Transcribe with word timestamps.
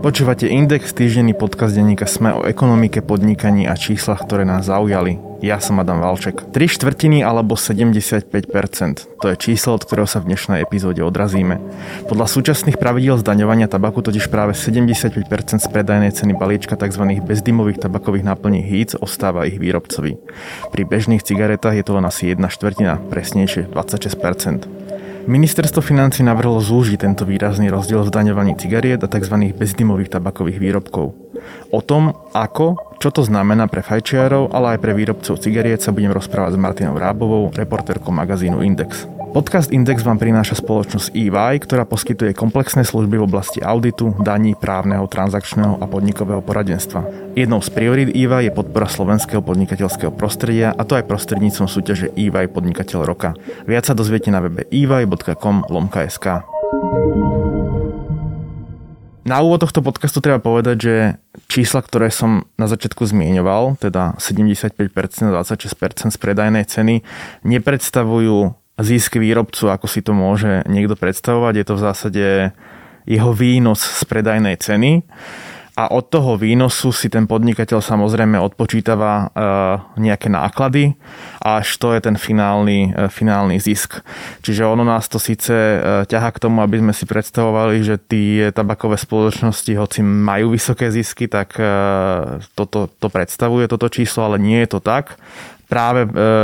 Počúvate 0.00 0.48
Index, 0.48 0.96
týždenný 0.96 1.36
podcast 1.36 1.76
denníka 1.76 2.08
Sme 2.08 2.32
o 2.32 2.40
ekonomike, 2.48 3.04
podnikaní 3.04 3.68
a 3.68 3.76
číslach, 3.76 4.24
ktoré 4.24 4.48
nás 4.48 4.72
zaujali. 4.72 5.20
Ja 5.44 5.60
som 5.60 5.76
Adam 5.76 6.00
Valček. 6.00 6.40
3 6.56 6.56
štvrtiny 6.56 7.20
alebo 7.20 7.52
75%. 7.52 8.32
To 9.20 9.26
je 9.28 9.36
číslo, 9.36 9.76
od 9.76 9.84
ktorého 9.84 10.08
sa 10.08 10.24
v 10.24 10.32
dnešnej 10.32 10.64
epizóde 10.64 11.04
odrazíme. 11.04 11.60
Podľa 12.08 12.32
súčasných 12.32 12.80
pravidiel 12.80 13.20
zdaňovania 13.20 13.68
tabaku 13.68 14.00
totiž 14.00 14.32
práve 14.32 14.56
75% 14.56 15.20
z 15.60 15.68
predajnej 15.68 16.16
ceny 16.16 16.32
balíčka 16.32 16.80
tzv. 16.80 17.20
bezdymových 17.20 17.84
tabakových 17.84 18.24
náplní 18.24 18.64
HEETS 18.64 19.04
ostáva 19.04 19.44
ich 19.44 19.60
výrobcovi. 19.60 20.16
Pri 20.72 20.82
bežných 20.88 21.20
cigaretách 21.20 21.76
je 21.76 21.84
to 21.84 21.92
len 22.00 22.08
asi 22.08 22.32
1 22.32 22.40
štvrtina, 22.48 23.04
presnejšie 23.12 23.68
26%. 23.68 24.79
Ministerstvo 25.28 25.84
financí 25.84 26.24
navrhlo 26.24 26.56
zúžiť 26.64 27.04
tento 27.04 27.28
výrazný 27.28 27.68
rozdiel 27.68 28.00
v 28.04 28.08
zdaňovaní 28.08 28.56
cigariet 28.56 29.04
a 29.04 29.10
tzv. 29.10 29.52
bezdymových 29.52 30.16
tabakových 30.16 30.56
výrobkov. 30.56 31.12
O 31.68 31.80
tom, 31.84 32.16
ako, 32.32 32.96
čo 32.96 33.12
to 33.12 33.20
znamená 33.24 33.68
pre 33.68 33.84
fajčiarov, 33.84 34.52
ale 34.56 34.76
aj 34.76 34.78
pre 34.80 34.96
výrobcov 34.96 35.36
cigariet 35.36 35.84
sa 35.84 35.92
budem 35.92 36.12
rozprávať 36.16 36.56
s 36.56 36.62
Martinou 36.62 36.96
Rábovou, 36.96 37.52
reportérkou 37.52 38.12
magazínu 38.12 38.64
Index. 38.64 39.19
Podcast 39.30 39.70
Index 39.70 40.02
vám 40.02 40.18
prináša 40.18 40.58
spoločnosť 40.58 41.14
EY, 41.14 41.62
ktorá 41.62 41.86
poskytuje 41.86 42.34
komplexné 42.34 42.82
služby 42.82 43.14
v 43.14 43.30
oblasti 43.30 43.62
auditu, 43.62 44.10
daní, 44.18 44.58
právneho, 44.58 45.06
transakčného 45.06 45.78
a 45.78 45.86
podnikového 45.86 46.42
poradenstva. 46.42 47.06
Jednou 47.38 47.62
z 47.62 47.70
priorít 47.70 48.10
EY 48.10 48.50
je 48.50 48.52
podpora 48.52 48.90
slovenského 48.90 49.38
podnikateľského 49.38 50.10
prostredia 50.10 50.74
a 50.74 50.82
to 50.82 50.98
aj 50.98 51.06
prostredníctvom 51.06 51.70
súťaže 51.70 52.10
EY 52.18 52.50
Podnikateľ 52.50 53.06
roka. 53.06 53.38
Viac 53.70 53.86
sa 53.86 53.94
dozviete 53.94 54.34
na 54.34 54.42
webe 54.42 54.66
ey.com 54.66 55.62
lomka.sk. 55.70 56.26
Na 59.30 59.46
úvod 59.46 59.62
tohto 59.62 59.78
podcastu 59.78 60.18
treba 60.18 60.42
povedať, 60.42 60.76
že 60.82 60.94
čísla, 61.46 61.86
ktoré 61.86 62.10
som 62.10 62.50
na 62.58 62.66
začiatku 62.66 63.06
zmieňoval, 63.06 63.78
teda 63.78 64.18
75% 64.18 64.74
a 65.30 65.46
26% 65.46 66.10
z 66.10 66.18
predajnej 66.18 66.66
ceny, 66.66 67.06
nepredstavujú 67.46 68.58
zisk 68.80 69.16
výrobcu, 69.20 69.70
ako 69.70 69.86
si 69.86 70.00
to 70.00 70.12
môže 70.12 70.64
niekto 70.66 70.96
predstavovať. 70.98 71.54
Je 71.60 71.66
to 71.66 71.74
v 71.76 71.84
zásade 71.84 72.26
jeho 73.08 73.32
výnos 73.32 73.80
z 73.80 74.02
predajnej 74.04 74.56
ceny 74.60 75.04
a 75.80 75.88
od 75.96 76.12
toho 76.12 76.36
výnosu 76.36 76.92
si 76.92 77.08
ten 77.08 77.24
podnikateľ 77.24 77.80
samozrejme 77.80 78.36
odpočítava 78.36 79.12
e, 79.16 79.26
nejaké 80.04 80.28
náklady 80.28 80.92
a 81.40 81.64
až 81.64 81.80
to 81.80 81.96
je 81.96 82.04
ten 82.04 82.20
finálny, 82.20 82.92
e, 82.92 83.08
finálny 83.08 83.56
zisk. 83.56 84.04
Čiže 84.44 84.68
ono 84.68 84.84
nás 84.84 85.08
to 85.08 85.16
síce 85.16 85.48
e, 85.48 85.78
ťaha 86.04 86.30
k 86.36 86.42
tomu, 86.42 86.60
aby 86.60 86.84
sme 86.84 86.92
si 86.92 87.08
predstavovali, 87.08 87.80
že 87.80 87.96
tie 87.96 88.52
tabakové 88.52 89.00
spoločnosti, 89.00 89.72
hoci 89.80 90.04
majú 90.04 90.52
vysoké 90.52 90.92
zisky, 90.92 91.32
tak 91.32 91.56
toto 92.52 92.90
to 92.90 93.08
predstavuje 93.08 93.64
toto 93.70 93.88
číslo, 93.88 94.28
ale 94.28 94.36
nie 94.36 94.60
je 94.66 94.76
to 94.76 94.80
tak. 94.84 95.16
Práve 95.70 96.02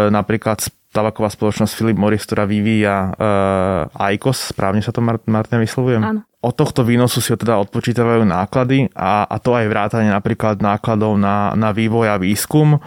napríklad 0.08 0.62
tabaková 0.96 1.28
spoločnosť 1.28 1.72
Philip 1.76 1.98
Morris, 2.00 2.24
ktorá 2.24 2.48
vyvíja 2.48 3.12
uh, 3.12 4.12
ICOS, 4.16 4.56
správne 4.56 4.80
sa 4.80 4.96
to 4.96 5.04
Martin 5.04 5.60
vyslovujem? 5.60 6.00
Áno. 6.00 6.20
Od 6.40 6.54
tohto 6.56 6.86
výnosu 6.86 7.20
si 7.20 7.36
teda 7.36 7.60
odpočítavajú 7.60 8.24
náklady 8.24 8.88
a, 8.96 9.28
a 9.28 9.36
to 9.36 9.52
aj 9.52 9.66
vrátanie 9.68 10.08
napríklad 10.08 10.64
nákladov 10.64 11.20
na, 11.20 11.52
na 11.58 11.74
vývoj 11.76 12.06
a 12.08 12.16
výskum 12.16 12.80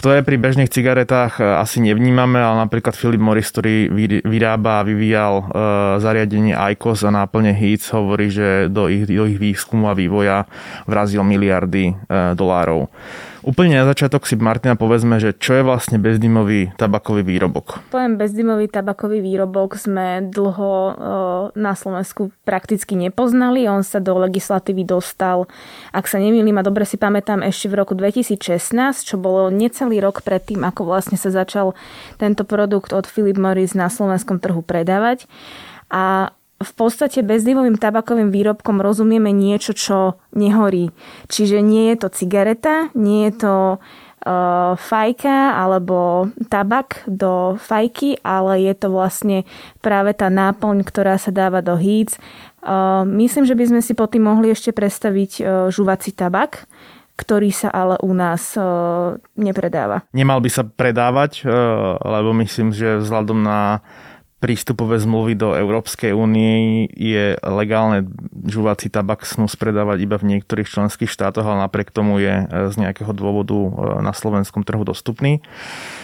ktoré 0.00 0.24
pri 0.24 0.40
bežných 0.40 0.72
cigaretách 0.72 1.42
e, 1.42 1.60
asi 1.60 1.84
nevnímame, 1.84 2.40
ale 2.40 2.64
napríklad 2.64 2.96
Philip 2.96 3.20
Morris, 3.20 3.52
ktorý 3.52 3.92
vyrába 4.24 4.80
a 4.80 4.86
vyvíjal 4.86 5.34
e, 5.36 5.44
zariadenie 6.00 6.56
ICOS 6.56 7.04
a 7.04 7.12
náplne 7.12 7.52
HEATS, 7.52 7.92
hovorí, 7.92 8.32
že 8.32 8.72
do 8.72 8.88
ich, 8.88 9.04
do 9.04 9.28
ich 9.28 9.36
výskumu 9.36 9.92
a 9.92 9.98
vývoja 9.98 10.48
vrazil 10.88 11.20
miliardy 11.20 11.92
e, 11.92 11.94
dolárov. 12.32 12.88
Úplne 13.40 13.80
na 13.80 13.88
začiatok 13.88 14.28
si 14.28 14.36
Martina 14.36 14.76
povedzme, 14.76 15.16
že 15.16 15.32
čo 15.32 15.56
je 15.56 15.62
vlastne 15.64 15.96
bezdymový 15.96 16.76
tabakový 16.76 17.24
výrobok? 17.24 17.80
Pojem 17.88 18.20
bezdymový 18.20 18.68
tabakový 18.68 19.24
výrobok 19.24 19.80
sme 19.80 20.28
dlho 20.28 20.72
na 21.56 21.72
Slovensku 21.72 22.36
prakticky 22.44 23.00
nepoznali. 23.00 23.64
On 23.64 23.80
sa 23.80 23.96
do 23.96 24.12
legislatívy 24.20 24.84
dostal, 24.84 25.48
ak 25.96 26.04
sa 26.04 26.20
nemýlim 26.20 26.60
a 26.60 26.66
dobre 26.66 26.84
si 26.84 27.00
pamätám, 27.00 27.40
ešte 27.40 27.72
v 27.72 27.80
roku 27.80 27.96
2016, 27.96 29.08
čo 29.08 29.16
bolo 29.16 29.48
necelý 29.48 30.04
rok 30.04 30.20
predtým, 30.20 30.60
ako 30.60 30.84
vlastne 30.84 31.16
sa 31.16 31.32
začal 31.32 31.72
tento 32.20 32.44
produkt 32.44 32.92
od 32.92 33.08
Philip 33.08 33.40
Morris 33.40 33.72
na 33.72 33.88
slovenskom 33.88 34.36
trhu 34.36 34.60
predávať. 34.60 35.24
A 35.90 36.30
v 36.60 36.72
podstate 36.76 37.24
bezdýmovým 37.24 37.80
tabakovým 37.80 38.28
výrobkom 38.28 38.84
rozumieme 38.84 39.32
niečo, 39.32 39.72
čo 39.72 40.20
nehorí. 40.36 40.92
Čiže 41.32 41.64
nie 41.64 41.88
je 41.92 41.96
to 42.04 42.08
cigareta, 42.12 42.92
nie 42.92 43.32
je 43.32 43.32
to 43.40 43.54
uh, 43.80 44.76
fajka 44.76 45.56
alebo 45.56 46.28
tabak 46.52 47.00
do 47.08 47.56
fajky, 47.56 48.20
ale 48.20 48.60
je 48.60 48.74
to 48.76 48.92
vlastne 48.92 49.48
práve 49.80 50.12
tá 50.12 50.28
náplň, 50.28 50.84
ktorá 50.84 51.16
sa 51.16 51.32
dáva 51.32 51.64
do 51.64 51.80
hýc. 51.80 52.20
Uh, 52.60 53.08
myslím, 53.08 53.48
že 53.48 53.56
by 53.56 53.64
sme 53.64 53.80
si 53.80 53.96
po 53.96 54.04
tým 54.04 54.28
mohli 54.28 54.52
ešte 54.52 54.76
predstaviť 54.76 55.32
uh, 55.40 55.44
žuvací 55.72 56.12
tabak, 56.12 56.68
ktorý 57.16 57.48
sa 57.56 57.72
ale 57.72 57.96
u 58.04 58.12
nás 58.12 58.52
uh, 58.60 59.16
nepredáva. 59.32 60.04
Nemal 60.12 60.44
by 60.44 60.50
sa 60.52 60.68
predávať, 60.68 61.48
uh, 61.48 61.96
lebo 62.04 62.36
myslím, 62.36 62.76
že 62.76 63.00
vzhľadom 63.00 63.40
na 63.40 63.80
prístupové 64.40 64.96
zmluvy 64.96 65.36
do 65.36 65.52
Európskej 65.52 66.16
únie 66.16 66.88
je 66.96 67.36
legálne 67.44 68.08
žuvací 68.48 68.88
tabak 68.88 69.28
snus 69.28 69.52
predávať 69.52 70.00
iba 70.00 70.16
v 70.16 70.34
niektorých 70.34 70.64
členských 70.64 71.12
štátoch, 71.12 71.44
ale 71.44 71.68
napriek 71.68 71.92
tomu 71.92 72.16
je 72.24 72.48
e, 72.48 72.72
z 72.72 72.74
nejakého 72.80 73.12
dôvodu 73.12 73.52
e, 73.52 73.70
na 74.00 74.16
slovenskom 74.16 74.64
trhu 74.64 74.80
dostupný. 74.80 75.44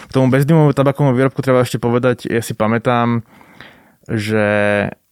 K 0.06 0.12
tomu 0.12 0.28
bezdymovému 0.28 0.76
tabakovému 0.76 1.16
výrobku 1.16 1.40
treba 1.40 1.64
ešte 1.64 1.80
povedať, 1.80 2.28
ja 2.28 2.44
si 2.44 2.52
pamätám, 2.52 3.24
že 4.04 4.44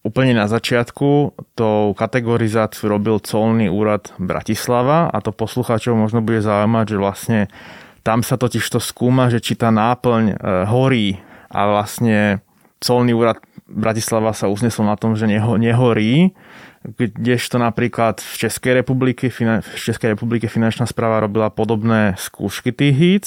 úplne 0.05 0.37
na 0.37 0.45
začiatku 0.45 1.33
tou 1.57 1.97
kategorizáciu 1.97 2.93
robil 2.93 3.25
colný 3.25 3.73
úrad 3.73 4.13
Bratislava 4.21 5.09
a 5.09 5.17
to 5.25 5.33
poslucháčov 5.33 5.97
možno 5.97 6.21
bude 6.21 6.45
zaujímať, 6.45 6.85
že 6.93 6.97
vlastne 7.01 7.41
tam 8.05 8.21
sa 8.21 8.37
totiž 8.37 8.69
to 8.69 8.85
skúma, 8.85 9.33
že 9.33 9.41
či 9.41 9.57
tá 9.57 9.73
náplň 9.73 10.25
e, 10.29 10.35
horí 10.69 11.25
a 11.49 11.61
vlastne 11.73 12.45
colný 12.85 13.17
úrad 13.17 13.41
Bratislava 13.65 14.37
sa 14.37 14.53
usnesol 14.53 14.85
na 14.85 15.01
tom, 15.01 15.17
že 15.17 15.25
neho, 15.25 15.57
nehorí, 15.57 16.37
kdežto 16.85 17.57
napríklad 17.57 18.21
v 18.21 18.35
Českej 18.45 18.85
republike, 18.85 19.33
v 19.33 19.65
Českej 19.81 20.13
republike 20.13 20.53
finančná 20.53 20.85
správa 20.85 21.25
robila 21.25 21.49
podobné 21.49 22.13
skúšky 22.21 22.77
tých 22.77 22.97
híc, 23.01 23.27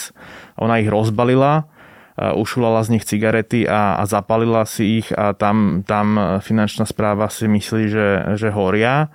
ona 0.61 0.77
ich 0.77 0.85
rozbalila, 0.85 1.65
ušulala 2.17 2.85
z 2.85 2.97
nich 2.97 3.05
cigarety 3.05 3.65
a, 3.65 3.97
a 3.97 4.03
zapalila 4.05 4.65
si 4.69 5.01
ich 5.01 5.09
a 5.13 5.33
tam, 5.33 5.81
tam 5.85 6.37
finančná 6.41 6.85
správa 6.85 7.29
si 7.29 7.49
myslí, 7.49 7.83
že, 7.89 8.07
že 8.37 8.49
horia. 8.53 9.09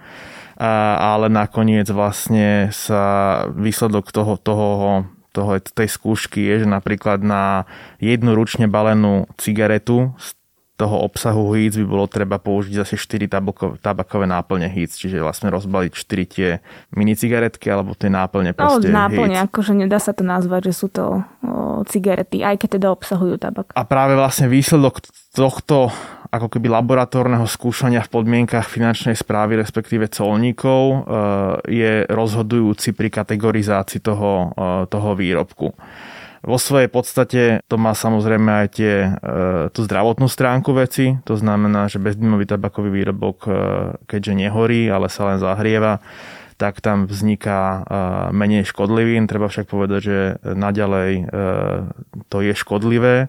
Ale 1.02 1.26
nakoniec 1.26 1.90
vlastne 1.90 2.70
sa 2.70 3.46
výsledok 3.50 4.14
toho, 4.14 4.38
toho 4.38 5.06
toho, 5.32 5.56
tej 5.58 5.88
skúšky 5.88 6.44
je, 6.44 6.64
že 6.64 6.68
napríklad 6.68 7.24
na 7.24 7.64
jednu 7.98 8.36
ručne 8.36 8.68
balenú 8.68 9.26
cigaretu 9.40 10.12
toho 10.82 11.06
obsahu 11.06 11.54
hýc 11.54 11.78
by 11.78 11.86
bolo 11.86 12.10
treba 12.10 12.42
použiť 12.42 12.82
zase 12.82 12.98
4 12.98 13.30
tabako, 13.30 13.78
tabakové 13.78 14.26
náplne 14.26 14.66
hýc, 14.66 14.98
čiže 14.98 15.22
vlastne 15.22 15.54
rozbaliť 15.54 15.92
4 15.94 16.34
tie 16.34 16.58
mini 16.98 17.14
cigaretky 17.14 17.70
alebo 17.70 17.94
tie 17.94 18.10
náplne 18.10 18.50
proste 18.50 18.90
no, 18.90 19.06
náplne, 19.06 19.38
hýc. 19.38 19.46
akože 19.46 19.72
nedá 19.78 20.02
sa 20.02 20.10
to 20.10 20.26
nazvať, 20.26 20.70
že 20.70 20.72
sú 20.74 20.90
to 20.90 21.22
o, 21.46 21.86
cigarety, 21.86 22.42
aj 22.42 22.58
keď 22.58 22.82
teda 22.82 22.88
obsahujú 22.90 23.38
tabak. 23.38 23.70
A 23.78 23.86
práve 23.86 24.18
vlastne 24.18 24.50
výsledok 24.50 25.06
tohto 25.30 25.94
ako 26.32 26.48
keby 26.48 26.72
laboratórneho 26.72 27.44
skúšania 27.44 28.00
v 28.02 28.12
podmienkach 28.18 28.64
finančnej 28.64 29.12
správy, 29.12 29.60
respektíve 29.60 30.08
colníkov, 30.08 30.80
e, 30.88 30.98
je 31.68 31.92
rozhodujúci 32.08 32.96
pri 32.96 33.12
kategorizácii 33.12 34.00
toho, 34.00 34.50
e, 34.56 34.88
toho 34.88 35.12
výrobku. 35.12 35.76
Vo 36.42 36.58
svojej 36.58 36.90
podstate 36.90 37.42
to 37.70 37.78
má 37.78 37.94
samozrejme 37.94 38.66
aj 38.66 38.68
tie, 38.74 38.94
e, 39.06 39.10
tú 39.70 39.86
zdravotnú 39.86 40.26
stránku 40.26 40.74
veci, 40.74 41.18
to 41.22 41.38
znamená, 41.38 41.86
že 41.86 42.02
bezdymový 42.02 42.50
tabakový 42.50 42.90
výrobok, 42.90 43.46
keďže 44.10 44.32
nehorí, 44.34 44.90
ale 44.90 45.06
sa 45.06 45.30
len 45.30 45.38
zahrieva, 45.38 46.02
tak 46.58 46.78
tam 46.78 47.10
vzniká 47.10 47.82
menej 48.30 48.70
škodlivín. 48.70 49.26
Treba 49.26 49.50
však 49.50 49.66
povedať, 49.66 50.00
že 50.02 50.18
naďalej 50.46 51.26
to 52.30 52.38
je 52.38 52.54
škodlivé 52.54 53.26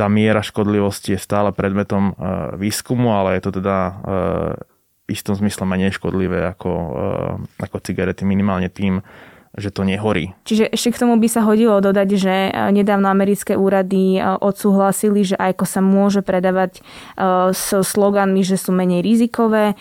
tá 0.00 0.08
miera 0.08 0.40
škodlivosti 0.40 1.12
je 1.12 1.20
stále 1.20 1.52
predmetom 1.52 2.16
e, 2.16 2.24
výskumu, 2.56 3.12
ale 3.12 3.36
je 3.36 3.42
to 3.44 3.60
teda 3.60 3.76
e, 3.76 3.92
v 5.04 5.08
istom 5.12 5.36
zmysle 5.36 5.68
menej 5.68 5.92
škodlivé 5.92 6.48
ako, 6.56 6.72
e, 6.72 6.88
ako 7.60 7.76
cigarety 7.84 8.24
minimálne 8.24 8.72
tým 8.72 9.04
že 9.58 9.74
to 9.74 9.82
nehorí. 9.82 10.30
Čiže 10.46 10.70
ešte 10.70 10.94
k 10.94 11.00
tomu 11.02 11.18
by 11.18 11.26
sa 11.26 11.42
hodilo 11.42 11.82
dodať, 11.82 12.08
že 12.14 12.34
e, 12.48 12.50
nedávno 12.70 13.10
americké 13.10 13.58
úrady 13.58 14.18
e, 14.18 14.20
odsúhlasili, 14.22 15.26
že 15.26 15.34
AIKO 15.34 15.66
sa 15.66 15.82
môže 15.82 16.22
predávať 16.22 16.78
e, 16.78 16.80
s 17.50 17.74
sloganmi, 17.74 18.46
že 18.46 18.54
sú 18.54 18.70
menej 18.70 19.02
rizikové, 19.02 19.74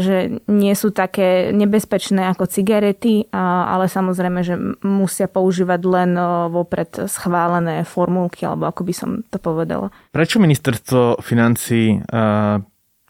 že 0.00 0.40
nie 0.48 0.72
sú 0.72 0.96
také 0.96 1.52
nebezpečné 1.52 2.24
ako 2.32 2.48
cigarety, 2.48 3.28
ale 3.36 3.84
samozrejme, 3.84 4.40
že 4.40 4.56
musia 4.80 5.28
používať 5.28 5.80
len 5.84 6.16
vopred 6.48 7.04
schválené 7.04 7.84
formulky, 7.84 8.48
alebo 8.48 8.72
ako 8.72 8.80
by 8.80 8.94
som 8.96 9.10
to 9.28 9.36
povedala. 9.36 9.92
Prečo 10.08 10.40
ministerstvo 10.40 11.20
financí 11.20 12.00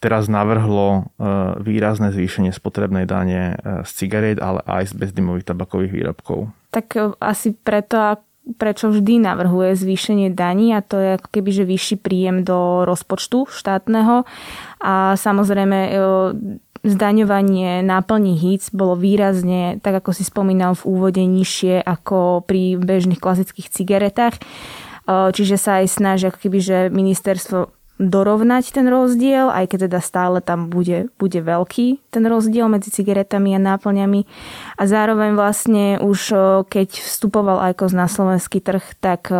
teraz 0.02 0.26
navrhlo 0.26 0.88
e, 0.98 1.00
výrazné 1.62 2.10
zvýšenie 2.10 2.50
spotrebnej 2.50 3.06
dane 3.06 3.54
e, 3.54 3.86
z 3.86 3.90
cigariet, 3.94 4.42
ale 4.42 4.58
aj 4.66 4.90
z 4.90 4.94
bezdymových 4.98 5.46
tabakových 5.46 5.94
výrobkov. 5.94 6.50
Tak 6.74 6.86
e, 6.98 7.14
asi 7.22 7.54
preto, 7.54 8.18
prečo 8.58 8.90
vždy 8.90 9.22
navrhuje 9.22 9.78
zvýšenie 9.78 10.34
daní 10.34 10.74
a 10.74 10.82
to 10.82 10.98
je 10.98 11.22
ako 11.22 11.28
keby, 11.30 11.50
že 11.54 11.70
vyšší 11.70 11.96
príjem 12.02 12.42
do 12.42 12.82
rozpočtu 12.82 13.46
štátneho 13.46 14.26
a 14.82 15.14
samozrejme 15.14 15.94
zdaňovanie 16.82 17.86
náplní 17.86 18.34
HIC 18.34 18.74
bolo 18.74 18.98
výrazne, 18.98 19.78
tak 19.78 20.02
ako 20.02 20.10
si 20.10 20.26
spomínal 20.26 20.74
v 20.74 20.82
úvode, 20.90 21.22
nižšie 21.22 21.78
ako 21.78 22.42
pri 22.42 22.74
bežných 22.74 23.22
klasických 23.22 23.70
cigaretách. 23.70 24.42
Čiže 25.06 25.54
sa 25.62 25.78
aj 25.78 25.86
snaží 25.94 26.26
ako 26.26 26.42
keby, 26.42 26.58
že 26.58 26.78
ministerstvo 26.90 27.70
dorovnať 28.02 28.74
ten 28.74 28.90
rozdiel, 28.90 29.46
aj 29.46 29.70
keď 29.70 29.86
teda 29.86 30.00
stále 30.02 30.42
tam 30.42 30.66
bude, 30.66 31.06
bude 31.22 31.38
veľký 31.38 32.10
ten 32.10 32.26
rozdiel 32.26 32.66
medzi 32.66 32.90
cigaretami 32.90 33.54
a 33.54 33.62
náplňami. 33.62 34.26
A 34.76 34.82
zároveň 34.90 35.38
vlastne 35.38 36.02
už 36.02 36.20
keď 36.66 36.98
vstupoval 36.98 37.62
IQOS 37.70 37.94
na 37.94 38.10
slovenský 38.10 38.58
trh, 38.58 38.82
tak 38.98 39.30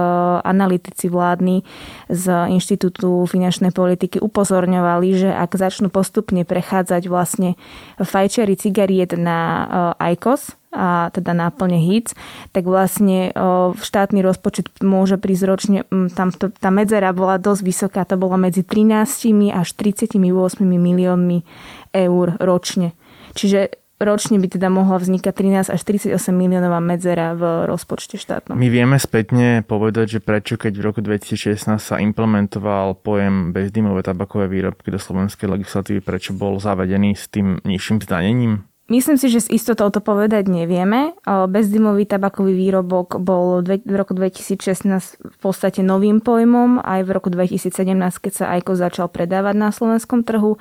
analytici 0.46 1.10
vládni 1.10 1.66
z 2.06 2.24
Inštitútu 2.54 3.26
finančnej 3.26 3.74
politiky 3.74 4.22
upozorňovali, 4.22 5.08
že 5.18 5.30
ak 5.34 5.58
začnú 5.58 5.90
postupne 5.90 6.46
prechádzať 6.46 7.02
vlastne 7.10 7.58
fajčery 7.98 8.54
cigariet 8.54 9.18
na 9.18 9.66
IQOS, 9.98 10.61
a 10.72 11.12
teda 11.12 11.36
náplne 11.36 11.76
HIC, 11.76 12.16
tak 12.56 12.64
vlastne 12.64 13.30
štátny 13.76 14.24
rozpočet 14.24 14.72
môže 14.80 15.20
prísť 15.20 15.44
ročne, 15.44 15.78
tam 16.16 16.32
to, 16.32 16.48
tá 16.48 16.72
medzera 16.72 17.12
bola 17.12 17.36
dosť 17.36 17.62
vysoká, 17.62 18.08
to 18.08 18.16
bola 18.16 18.40
medzi 18.40 18.64
13 18.64 19.52
až 19.52 19.68
38 19.76 20.16
miliónmi 20.64 21.44
eur 21.92 22.26
ročne. 22.40 22.96
Čiže 23.36 23.76
ročne 24.02 24.42
by 24.42 24.48
teda 24.50 24.66
mohla 24.66 24.98
vznikať 24.98 25.30
13 25.30 25.76
až 25.78 25.80
38 25.86 26.10
miliónová 26.34 26.82
medzera 26.82 27.38
v 27.38 27.70
rozpočte 27.70 28.18
štátnom. 28.18 28.58
My 28.58 28.66
vieme 28.66 28.98
spätne 28.98 29.62
povedať, 29.62 30.18
že 30.18 30.24
prečo 30.24 30.58
keď 30.58 30.72
v 30.74 30.82
roku 30.82 31.00
2016 31.04 31.78
sa 31.78 31.96
implementoval 32.02 32.98
pojem 32.98 33.54
bezdymové 33.54 34.02
tabakové 34.02 34.50
výrobky 34.50 34.90
do 34.90 34.98
slovenskej 34.98 35.46
legislatívy, 35.46 36.02
prečo 36.02 36.34
bol 36.34 36.58
zavedený 36.58 37.14
s 37.14 37.30
tým 37.30 37.62
nižším 37.62 38.02
zdanením? 38.02 38.66
Myslím 38.92 39.16
si, 39.16 39.32
že 39.32 39.40
s 39.40 39.48
istotou 39.48 39.88
to 39.88 40.04
povedať 40.04 40.52
nevieme. 40.52 41.16
Bezdymový 41.24 42.04
tabakový 42.04 42.52
výrobok 42.52 43.16
bol 43.24 43.64
v 43.64 43.94
roku 43.96 44.12
2016 44.12 44.84
v 45.16 45.36
podstate 45.40 45.80
novým 45.80 46.20
pojmom, 46.20 46.76
aj 46.76 47.00
v 47.00 47.10
roku 47.16 47.32
2017, 47.32 47.72
keď 48.20 48.32
sa 48.36 48.52
Aiko 48.52 48.76
začal 48.76 49.08
predávať 49.08 49.56
na 49.56 49.72
slovenskom 49.72 50.28
trhu. 50.28 50.60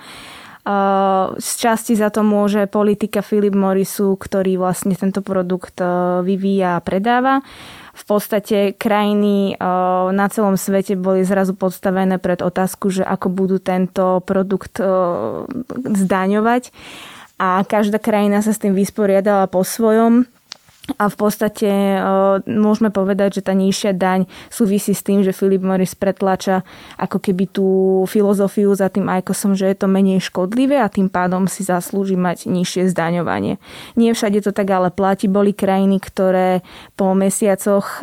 Z 1.36 1.50
časti 1.60 2.00
za 2.00 2.08
to 2.08 2.24
môže 2.24 2.72
politika 2.72 3.20
Philip 3.20 3.52
Morrisu, 3.52 4.16
ktorý 4.16 4.62
vlastne 4.62 4.96
tento 4.96 5.20
produkt 5.20 5.84
vyvíja 6.24 6.80
a 6.80 6.84
predáva. 6.86 7.44
V 7.92 8.04
podstate 8.08 8.78
krajiny 8.80 9.60
na 10.16 10.26
celom 10.32 10.56
svete 10.56 10.96
boli 10.96 11.28
zrazu 11.28 11.52
podstavené 11.52 12.16
pred 12.16 12.40
otázku, 12.40 12.96
že 12.96 13.04
ako 13.04 13.28
budú 13.28 13.60
tento 13.60 14.24
produkt 14.24 14.80
zdaňovať 15.84 16.72
a 17.42 17.66
každá 17.66 17.98
krajina 17.98 18.46
sa 18.46 18.54
s 18.54 18.62
tým 18.62 18.78
vysporiadala 18.78 19.50
po 19.50 19.66
svojom. 19.66 20.30
A 20.98 21.14
v 21.14 21.16
podstate 21.16 21.70
môžeme 22.50 22.90
povedať, 22.90 23.38
že 23.38 23.46
tá 23.46 23.54
nižšia 23.54 23.94
daň 23.94 24.26
súvisí 24.50 24.98
s 24.98 25.06
tým, 25.06 25.22
že 25.22 25.30
Philip 25.30 25.62
Morris 25.62 25.94
pretlača 25.94 26.66
ako 26.98 27.22
keby 27.22 27.54
tú 27.54 27.68
filozofiu 28.10 28.74
za 28.74 28.90
tým 28.90 29.06
ICOSom, 29.06 29.54
že 29.54 29.70
je 29.70 29.78
to 29.78 29.86
menej 29.86 30.26
škodlivé 30.26 30.82
a 30.82 30.90
tým 30.90 31.06
pádom 31.06 31.46
si 31.46 31.62
zaslúži 31.62 32.18
mať 32.18 32.50
nižšie 32.50 32.90
zdaňovanie. 32.90 33.62
Nie 33.94 34.18
všade 34.18 34.42
to 34.42 34.50
tak 34.50 34.74
ale 34.74 34.90
platí. 34.90 35.30
Boli 35.30 35.54
krajiny, 35.54 36.02
ktoré 36.02 36.66
po 36.98 37.14
mesiacoch 37.14 38.02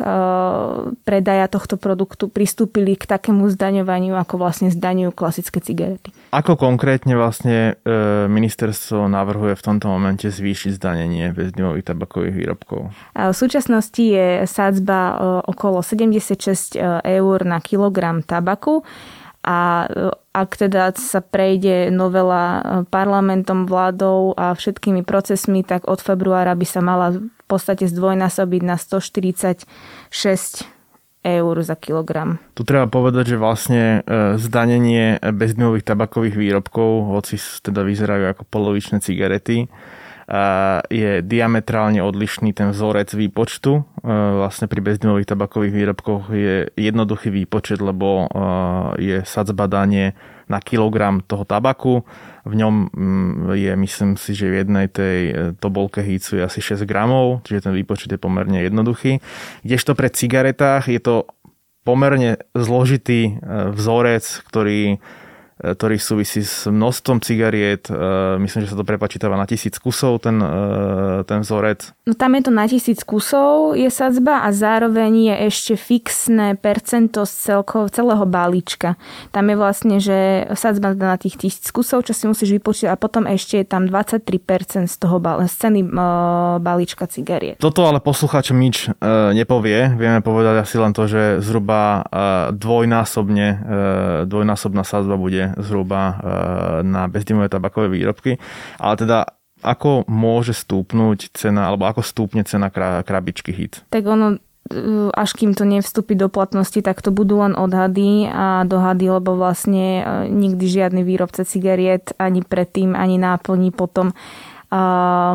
predaja 1.03 1.51
tohto 1.51 1.75
produktu 1.75 2.31
pristúpili 2.31 2.95
k 2.95 3.03
takému 3.11 3.51
zdaňovaniu, 3.51 4.15
ako 4.15 4.39
vlastne 4.39 4.71
zdaňujú 4.71 5.11
klasické 5.11 5.59
cigarety. 5.59 6.15
Ako 6.31 6.55
konkrétne 6.55 7.17
vlastne 7.17 7.81
e, 7.81 8.29
ministerstvo 8.29 9.09
navrhuje 9.09 9.57
v 9.57 9.65
tomto 9.65 9.89
momente 9.89 10.29
zvýšiť 10.29 10.77
zdanenie 10.77 11.33
bezdymových 11.33 11.89
tabakových 11.89 12.35
výrobkov? 12.37 12.68
V 13.15 13.35
súčasnosti 13.35 14.01
je 14.01 14.45
sádzba 14.45 14.99
e, 14.99 15.13
okolo 15.49 15.81
76 15.81 16.77
e, 16.77 16.83
eur 17.19 17.37
na 17.45 17.57
kilogram 17.59 18.21
tabaku 18.21 18.85
a 19.41 19.89
e, 19.89 20.13
ak 20.35 20.49
teda 20.55 20.93
sa 20.95 21.19
prejde 21.19 21.89
novela 21.89 22.61
parlamentom, 22.93 23.65
vládou 23.65 24.37
a 24.37 24.53
všetkými 24.53 25.03
procesmi, 25.03 25.65
tak 25.65 25.89
od 25.89 25.99
februára 25.99 26.53
by 26.53 26.65
sa 26.67 26.79
mala 26.79 27.17
v 27.17 27.45
podstate 27.49 27.89
zdvojnásobiť 27.89 28.61
na 28.63 28.77
146 28.77 29.65
eur 31.19 31.55
za 31.59 31.75
kilogram. 31.75 32.39
Tu 32.55 32.63
treba 32.63 32.87
povedať, 32.87 33.35
že 33.35 33.41
vlastne 33.41 33.83
zdanenie 34.39 35.19
bezdymových 35.19 35.83
tabakových 35.83 36.39
výrobkov, 36.39 37.19
hoci 37.19 37.35
teda 37.59 37.83
vyzerajú 37.83 38.31
ako 38.31 38.47
polovičné 38.47 39.03
cigarety, 39.03 39.67
je 40.93 41.25
diametrálne 41.25 42.05
odlišný 42.05 42.53
ten 42.53 42.69
vzorec 42.69 43.09
výpočtu. 43.17 43.81
Vlastne 44.05 44.69
pri 44.69 44.79
bezdymových 44.85 45.25
tabakových 45.25 45.73
výrobkoch 45.73 46.23
je 46.29 46.69
jednoduchý 46.77 47.33
výpočet, 47.33 47.81
lebo 47.81 48.29
je 49.01 49.25
sadzba 49.25 49.65
danie 49.65 50.13
na 50.49 50.57
kilogram 50.61 51.21
toho 51.21 51.45
tabaku. 51.45 52.01
V 52.41 52.53
ňom 52.57 52.89
mm, 52.89 53.53
je, 53.53 53.71
myslím 53.77 54.11
si, 54.17 54.33
že 54.33 54.49
v 54.49 54.65
jednej 54.65 54.89
tej 54.89 55.19
e, 55.29 55.33
tobolke 55.61 56.01
hýcu 56.01 56.41
je 56.41 56.43
asi 56.43 56.57
6 56.57 56.89
gramov, 56.89 57.45
čiže 57.45 57.69
ten 57.69 57.73
výpočet 57.77 58.09
je 58.09 58.17
pomerne 58.17 58.57
jednoduchý. 58.65 59.21
Kdežto 59.61 59.93
pre 59.93 60.09
cigaretách 60.09 60.89
je 60.89 60.97
to 60.97 61.29
pomerne 61.85 62.41
zložitý 62.57 63.37
e, 63.37 63.71
vzorec, 63.77 64.25
ktorý 64.49 64.97
E, 64.97 65.18
ktorý 65.59 65.99
súvisí 65.99 66.39
s 66.39 66.71
množstvom 66.71 67.19
cigariet. 67.19 67.91
E, 67.91 67.93
myslím, 68.39 68.63
že 68.63 68.71
sa 68.71 68.79
to 68.79 68.87
prepačítava 68.87 69.35
na 69.35 69.43
tisíc 69.43 69.75
kusov, 69.75 70.23
ten, 70.23 70.39
e, 70.39 71.27
ten 71.27 71.43
vzorec. 71.43 71.91
No 72.07 72.15
tam 72.15 72.39
je 72.39 72.41
to 72.47 72.51
na 72.55 72.65
tisíc 72.65 73.03
kusov 73.03 73.75
je 73.75 73.91
sadzba 73.91 74.47
a 74.47 74.55
zároveň 74.55 75.11
je 75.29 75.35
ešte 75.51 75.73
fixné 75.75 76.55
percento 76.55 77.27
z 77.27 77.33
celkov, 77.51 77.91
celého 77.91 78.23
balíčka. 78.23 78.95
Tam 79.35 79.51
je 79.51 79.55
vlastne, 79.59 79.95
že 79.99 80.47
sadzba 80.55 80.95
na 80.95 81.19
tých 81.19 81.35
tisíc 81.35 81.67
kusov, 81.75 82.07
čo 82.07 82.15
si 82.15 82.23
musíš 82.31 82.55
vypočítať 82.55 82.95
a 82.95 82.97
potom 82.97 83.27
ešte 83.27 83.59
je 83.59 83.65
tam 83.67 83.83
23% 83.83 84.87
z 84.87 84.95
toho 84.95 85.19
z 85.19 85.53
ceny 85.59 85.83
balíčka 86.63 87.05
cigariet. 87.11 87.59
Toto 87.59 87.83
ale 87.83 87.99
poslucháčom 87.99 88.55
nič 88.55 88.87
nepovie. 89.35 89.91
Vieme 89.99 90.23
povedať 90.23 90.63
asi 90.63 90.79
len 90.79 90.95
to, 90.95 91.05
že 91.05 91.43
zhruba 91.43 92.07
dvojnásobne, 92.55 93.47
dvojnásobná 94.25 94.83
sadzba 94.87 95.19
bude 95.19 95.48
zhruba 95.57 96.01
e, 96.05 96.13
na 96.85 97.09
bezdymové 97.09 97.49
tabakové 97.49 97.89
výrobky. 97.89 98.37
Ale 98.77 98.95
teda 98.99 99.25
ako 99.59 100.07
môže 100.07 100.55
stúpnuť 100.55 101.35
cena, 101.35 101.67
alebo 101.67 101.83
ako 101.87 101.99
stúpne 101.99 102.47
cena 102.47 102.71
krabičky 103.03 103.51
HIT? 103.51 103.91
Tak 103.91 104.03
ono 104.07 104.39
e, 104.71 105.11
až 105.11 105.35
kým 105.35 105.51
to 105.51 105.67
nevstúpi 105.67 106.15
do 106.15 106.31
platnosti, 106.31 106.79
tak 106.79 107.03
to 107.03 107.11
budú 107.11 107.43
len 107.43 107.57
odhady 107.59 108.31
a 108.31 108.63
dohady, 108.63 109.11
lebo 109.11 109.35
vlastne 109.35 109.85
e, 109.99 110.03
nikdy 110.31 110.63
žiadny 110.63 111.01
výrobca 111.03 111.43
cigariet 111.43 112.15
ani 112.15 112.39
predtým, 112.45 112.95
ani 112.95 113.19
náplní 113.19 113.75
potom 113.75 114.15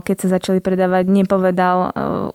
keď 0.07 0.17
sa 0.17 0.29
začali 0.39 0.63
predávať, 0.63 1.11
nepovedal, 1.11 1.79
e, 1.79 1.89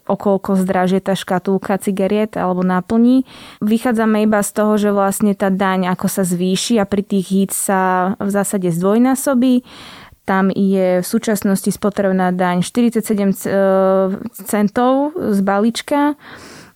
okolko 0.03 0.59
zdražie 0.59 0.99
tá 0.99 1.15
škatulka 1.15 1.79
cigariet 1.79 2.35
alebo 2.35 2.59
náplní. 2.59 3.23
Vychádzame 3.63 4.27
iba 4.27 4.43
z 4.43 4.51
toho, 4.51 4.75
že 4.75 4.91
vlastne 4.91 5.31
tá 5.31 5.47
daň 5.47 5.87
ako 5.95 6.11
sa 6.11 6.27
zvýši 6.27 6.75
a 6.75 6.83
pri 6.83 7.03
tých 7.07 7.25
hít 7.31 7.51
sa 7.55 8.13
v 8.19 8.29
zásade 8.29 8.67
zdvojnásobí. 8.75 9.63
Tam 10.27 10.51
je 10.51 10.99
v 10.99 11.07
súčasnosti 11.07 11.71
spotrebná 11.71 12.35
daň 12.35 12.67
47 12.67 12.99
e, 12.99 13.57
centov 14.43 15.15
z 15.15 15.39
balíčka 15.39 16.19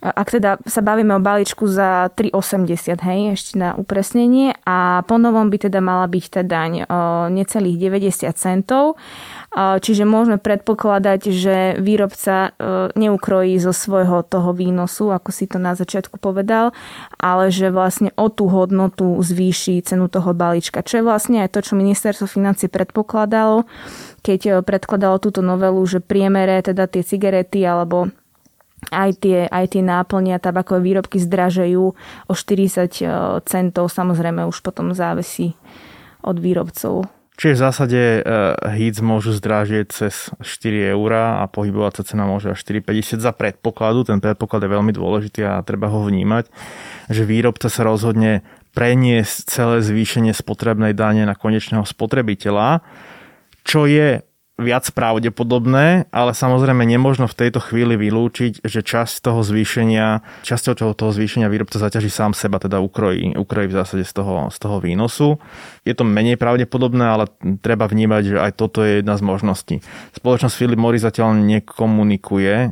ak 0.04 0.36
teda 0.36 0.60
sa 0.68 0.84
bavíme 0.84 1.16
o 1.16 1.24
balíčku 1.24 1.64
za 1.64 2.12
3,80, 2.12 3.00
hej, 3.00 3.20
ešte 3.40 3.56
na 3.56 3.72
upresnenie 3.80 4.52
a 4.68 5.08
po 5.08 5.16
novom 5.16 5.48
by 5.48 5.72
teda 5.72 5.80
mala 5.80 6.12
byť 6.12 6.26
tá 6.28 6.42
daň 6.44 6.84
necelých 7.32 7.80
90 7.80 8.28
centov. 8.36 9.00
Čiže 9.54 10.04
môžeme 10.04 10.42
predpokladať, 10.42 11.22
že 11.32 11.58
výrobca 11.80 12.52
neukrojí 13.00 13.56
zo 13.64 13.72
svojho 13.72 14.26
toho 14.28 14.52
výnosu, 14.52 15.14
ako 15.14 15.30
si 15.32 15.48
to 15.48 15.62
na 15.62 15.72
začiatku 15.78 16.20
povedal, 16.20 16.76
ale 17.22 17.54
že 17.54 17.72
vlastne 17.72 18.12
o 18.20 18.28
tú 18.28 18.52
hodnotu 18.52 19.16
zvýši 19.24 19.80
cenu 19.88 20.12
toho 20.12 20.36
balíčka. 20.36 20.84
Čo 20.84 21.00
je 21.00 21.08
vlastne 21.08 21.46
aj 21.46 21.54
to, 21.54 21.64
čo 21.64 21.80
ministerstvo 21.80 22.28
financí 22.28 22.68
predpokladalo, 22.68 23.70
keď 24.26 24.66
predkladalo 24.66 25.22
túto 25.22 25.40
novelu, 25.46 25.80
že 25.86 26.02
priemere 26.02 26.60
teda 26.60 26.90
tie 26.90 27.06
cigarety 27.06 27.62
alebo 27.62 28.10
aj 28.90 29.12
tie, 29.22 29.40
aj 29.48 29.78
tie 29.78 29.84
náplne 29.86 30.36
a 30.36 30.44
tabakové 30.44 30.82
výrobky 30.82 31.22
zdražajú 31.22 31.84
o 32.28 32.34
40 32.34 32.90
e, 32.90 33.08
centov, 33.46 33.94
samozrejme 33.94 34.44
už 34.50 34.60
potom 34.66 34.92
závisí 34.92 35.56
od 36.24 36.40
výrobcov. 36.40 37.08
Čiže 37.34 37.58
v 37.58 37.64
zásade 37.66 38.02
uh, 38.22 38.54
HITS 38.62 39.02
môžu 39.02 39.34
zdrážieť 39.34 39.90
cez 39.90 40.30
4 40.38 40.94
eurá 40.94 41.42
a 41.42 41.50
pohybovať 41.50 41.94
sa 41.98 42.04
cena 42.14 42.30
môže 42.30 42.54
až 42.54 42.62
4,50 42.62 43.18
za 43.18 43.34
predpokladu. 43.34 44.06
Ten 44.06 44.22
predpoklad 44.22 44.62
je 44.62 44.70
veľmi 44.70 44.94
dôležitý 44.94 45.42
a 45.42 45.66
treba 45.66 45.90
ho 45.90 46.06
vnímať, 46.06 46.54
že 47.10 47.26
výrobca 47.26 47.74
sa 47.74 47.82
rozhodne 47.90 48.46
preniesť 48.78 49.50
celé 49.50 49.82
zvýšenie 49.82 50.30
spotrebnej 50.30 50.94
dane 50.94 51.26
na 51.26 51.34
konečného 51.34 51.86
spotrebiteľa, 51.90 52.86
čo 53.66 53.90
je 53.90 54.22
viac 54.54 54.86
pravdepodobné, 54.94 56.06
ale 56.14 56.32
samozrejme 56.38 56.86
nemožno 56.86 57.26
v 57.26 57.34
tejto 57.34 57.58
chvíli 57.58 57.98
vylúčiť, 57.98 58.62
že 58.62 58.86
časť 58.86 59.26
toho 59.26 59.42
zvýšenia, 59.42 60.22
časťou 60.46 60.94
toho, 60.94 61.10
zvýšenia 61.10 61.50
výrobca 61.50 61.82
zaťaží 61.82 62.14
sám 62.14 62.38
seba, 62.38 62.62
teda 62.62 62.78
ukrojí, 62.78 63.34
ukrojí 63.34 63.74
v 63.74 63.78
zásade 63.82 64.06
z 64.06 64.14
toho, 64.14 64.54
z 64.54 64.58
toho 64.62 64.78
výnosu. 64.78 65.42
Je 65.90 65.98
to 65.98 66.06
menej 66.06 66.38
pravdepodobné, 66.38 67.02
ale 67.02 67.26
treba 67.66 67.90
vnímať, 67.90 68.24
že 68.30 68.38
aj 68.38 68.52
toto 68.54 68.86
je 68.86 69.02
jedna 69.02 69.18
z 69.18 69.26
možností. 69.26 69.76
Spoločnosť 70.14 70.54
Philip 70.54 70.78
Morris 70.78 71.02
zatiaľ 71.02 71.34
nekomunikuje, 71.34 72.54
e, 72.54 72.68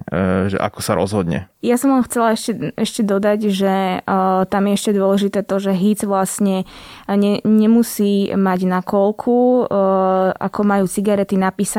že 0.53 0.61
ako 0.61 0.79
sa 0.85 0.93
rozhodne. 0.93 1.49
Ja 1.65 1.77
som 1.77 1.93
len 1.97 2.05
chcela 2.05 2.33
ešte, 2.33 2.73
ešte 2.73 3.05
dodať, 3.05 3.39
že 3.53 4.01
uh, 4.01 4.49
tam 4.49 4.65
je 4.65 4.73
ešte 4.73 4.97
dôležité 4.97 5.45
to, 5.45 5.61
že 5.61 5.77
HIC 5.77 6.09
vlastne 6.09 6.65
ne, 7.05 7.37
nemusí 7.45 8.33
mať 8.33 8.65
na 8.65 8.81
kolku, 8.81 9.69
uh, 9.69 10.33
ako 10.41 10.65
majú 10.65 10.89
cigarety 10.89 11.37
napísané 11.37 11.70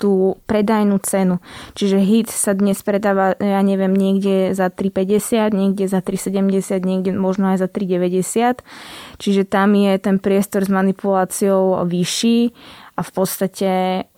tú 0.00 0.40
predajnú 0.48 0.96
cenu. 1.04 1.44
Čiže 1.76 2.00
hit 2.00 2.32
sa 2.32 2.56
dnes 2.56 2.80
predáva, 2.80 3.36
ja 3.36 3.60
neviem, 3.60 3.92
niekde 3.92 4.56
za 4.56 4.72
3,50, 4.72 5.52
niekde 5.52 5.84
za 5.92 6.00
3,70, 6.00 6.80
niekde 6.80 7.12
možno 7.12 7.52
aj 7.52 7.60
za 7.60 7.68
3,90. 7.68 8.64
Čiže 9.20 9.44
tam 9.44 9.76
je 9.76 9.92
ten 10.00 10.16
priestor 10.16 10.64
s 10.64 10.72
manipuláciou 10.72 11.84
vyšší 11.84 12.56
a 13.00 13.02
v 13.02 13.12
podstate 13.16 13.68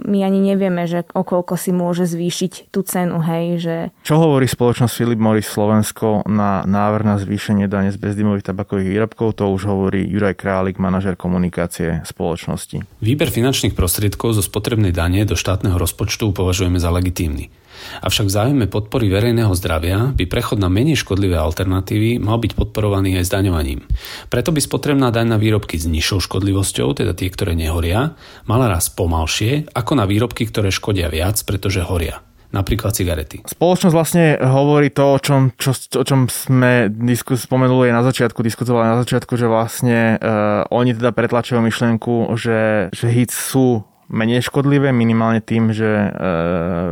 my 0.02 0.26
ani 0.26 0.42
nevieme, 0.42 0.90
že 0.90 1.06
okolko 1.14 1.54
si 1.54 1.70
môže 1.70 2.10
zvýšiť 2.10 2.74
tú 2.74 2.82
cenu, 2.82 3.22
hej, 3.22 3.62
že... 3.62 3.76
Čo 4.02 4.18
hovorí 4.18 4.50
spoločnosť 4.50 4.90
Philip 4.90 5.22
Morris 5.22 5.46
Slovensko 5.46 6.26
na 6.26 6.66
návrh 6.66 7.06
na 7.06 7.16
zvýšenie 7.22 7.70
dane 7.70 7.94
z 7.94 7.98
bezdymových 8.02 8.50
tabakových 8.50 8.90
výrobkov? 8.90 9.38
To 9.38 9.54
už 9.54 9.70
hovorí 9.70 10.02
Juraj 10.02 10.34
Králik, 10.34 10.82
manažer 10.82 11.14
komunikácie 11.14 12.02
spoločnosti. 12.02 12.82
Výber 12.98 13.30
finančných 13.30 13.78
prostriedkov 13.78 14.34
zo 14.34 14.42
spotrebnej 14.42 14.90
dane 14.90 15.22
do 15.22 15.38
štátneho 15.38 15.78
rozpočtu 15.78 16.34
považujeme 16.34 16.82
za 16.82 16.90
legitímny. 16.90 17.54
Avšak 18.02 18.26
v 18.28 18.34
záujme 18.34 18.66
podpory 18.70 19.12
verejného 19.12 19.52
zdravia 19.54 20.10
by 20.12 20.24
prechod 20.26 20.58
na 20.58 20.72
menej 20.72 21.00
škodlivé 21.00 21.38
alternatívy 21.38 22.22
mal 22.22 22.38
byť 22.40 22.52
podporovaný 22.58 23.20
aj 23.20 23.28
zdaňovaním. 23.28 23.84
Preto 24.32 24.54
by 24.54 24.60
spotrebná 24.62 25.14
daň 25.14 25.36
na 25.36 25.38
výrobky 25.38 25.78
s 25.78 25.86
nižšou 25.86 26.24
škodlivosťou, 26.30 26.92
teda 26.96 27.12
tie, 27.12 27.28
ktoré 27.28 27.52
nehoria, 27.58 28.14
mala 28.46 28.68
raz 28.70 28.90
pomalšie 28.92 29.72
ako 29.72 29.92
na 29.98 30.04
výrobky, 30.04 30.48
ktoré 30.48 30.72
škodia 30.72 31.12
viac, 31.12 31.38
pretože 31.46 31.82
horia 31.84 32.22
napríklad 32.52 32.92
cigarety. 32.92 33.40
Spoločnosť 33.48 33.96
vlastne 33.96 34.36
hovorí 34.36 34.92
to, 34.92 35.16
o 35.16 35.18
čom, 35.18 35.56
čo, 35.56 35.72
o 35.72 36.04
čom 36.04 36.28
sme 36.28 36.92
diskus, 36.92 37.48
spomenuli 37.48 37.88
na 37.88 38.04
začiatku, 38.04 38.44
diskutovali 38.44 38.92
na 38.92 39.00
začiatku, 39.00 39.32
že 39.40 39.48
vlastne 39.48 40.20
uh, 40.20 40.68
oni 40.68 40.92
teda 40.92 41.16
pretlačujú 41.16 41.64
myšlienku, 41.64 42.36
že, 42.36 42.92
že 42.92 43.06
hit 43.08 43.32
sú 43.32 43.88
menej 44.12 44.44
škodlivé, 44.44 44.92
minimálne 44.92 45.40
tým, 45.40 45.72
že 45.72 45.88
e, 45.88 46.08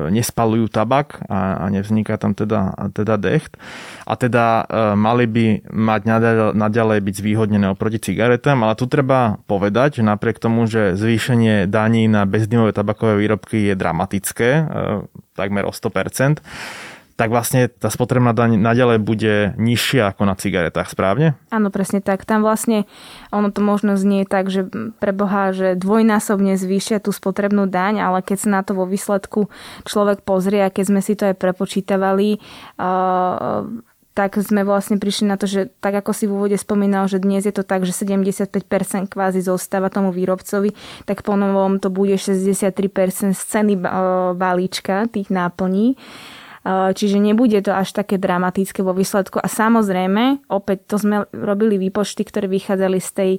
nespalujú 0.09 0.73
tabak 0.73 1.21
a, 1.29 1.63
a 1.63 1.65
nevzniká 1.69 2.17
tam 2.17 2.33
teda, 2.33 2.73
teda 2.97 3.21
decht. 3.21 3.61
A 4.09 4.17
teda 4.17 4.65
e, 4.65 4.97
mali 4.97 5.29
by 5.29 5.47
mať 5.69 6.01
naďalej, 6.57 6.99
byť 7.05 7.15
zvýhodnené 7.21 7.69
oproti 7.71 8.01
cigaretám, 8.01 8.65
ale 8.65 8.75
tu 8.75 8.89
treba 8.89 9.37
povedať, 9.45 10.01
že 10.01 10.03
napriek 10.03 10.41
tomu, 10.41 10.65
že 10.65 10.97
zvýšenie 10.97 11.69
daní 11.69 12.09
na 12.09 12.25
bezdymové 12.25 12.73
tabakové 12.73 13.21
výrobky 13.21 13.69
je 13.69 13.75
dramatické, 13.77 14.51
e, 14.51 14.63
takmer 15.37 15.69
o 15.69 15.73
100%, 15.77 16.41
tak 17.21 17.29
vlastne 17.29 17.69
tá 17.69 17.93
spotrebná 17.93 18.33
daň 18.33 18.57
naďalej 18.57 18.99
bude 19.05 19.53
nižšia 19.61 20.17
ako 20.17 20.25
na 20.25 20.41
cigaretách, 20.41 20.89
správne? 20.89 21.37
Áno, 21.53 21.69
presne 21.69 22.01
tak. 22.01 22.25
Tam 22.25 22.41
vlastne 22.41 22.89
ono 23.29 23.53
to 23.53 23.61
možno 23.61 24.01
znie 24.01 24.25
tak, 24.25 24.49
že 24.49 24.65
pre 24.97 25.13
Boha, 25.13 25.53
že 25.53 25.77
dvojnásobne 25.77 26.57
zvýšia 26.57 26.97
tú 26.97 27.13
spotrebnú 27.13 27.69
daň, 27.69 28.01
ale 28.01 28.25
keď 28.25 28.39
sa 28.41 28.49
na 28.49 28.61
to 28.65 28.73
vo 28.73 28.89
výsledku 28.89 29.53
človek 29.85 30.25
pozrie 30.25 30.65
a 30.65 30.73
keď 30.73 30.97
sme 30.97 31.01
si 31.05 31.13
to 31.13 31.29
aj 31.29 31.37
prepočítavali, 31.37 32.41
uh, 32.81 33.69
tak 34.17 34.41
sme 34.41 34.65
vlastne 34.65 34.97
prišli 34.97 35.29
na 35.29 35.37
to, 35.37 35.45
že 35.45 35.69
tak 35.85 36.01
ako 36.01 36.17
si 36.17 36.25
v 36.25 36.35
úvode 36.35 36.57
spomínal, 36.57 37.05
že 37.05 37.21
dnes 37.21 37.45
je 37.45 37.53
to 37.53 37.69
tak, 37.69 37.85
že 37.85 37.93
75% 37.93 38.49
kvázi 39.13 39.45
zostáva 39.45 39.93
tomu 39.93 40.09
výrobcovi, 40.11 40.73
tak 41.05 41.21
po 41.21 41.37
novom 41.37 41.77
to 41.77 41.93
bude 41.93 42.17
63% 42.17 43.37
z 43.37 43.43
ceny 43.45 43.77
balíčka 44.35 45.05
tých 45.13 45.29
náplní. 45.29 46.01
Čiže 46.71 47.19
nebude 47.19 47.59
to 47.65 47.73
až 47.75 47.97
také 47.97 48.21
dramatické 48.21 48.85
vo 48.85 48.95
výsledku. 48.95 49.41
A 49.41 49.49
samozrejme, 49.49 50.45
opäť 50.53 50.79
to 50.87 50.97
sme 51.01 51.17
robili 51.33 51.81
výpočty, 51.81 52.23
ktoré 52.23 52.47
vychádzali 52.47 52.99
z 53.01 53.11
tej 53.11 53.31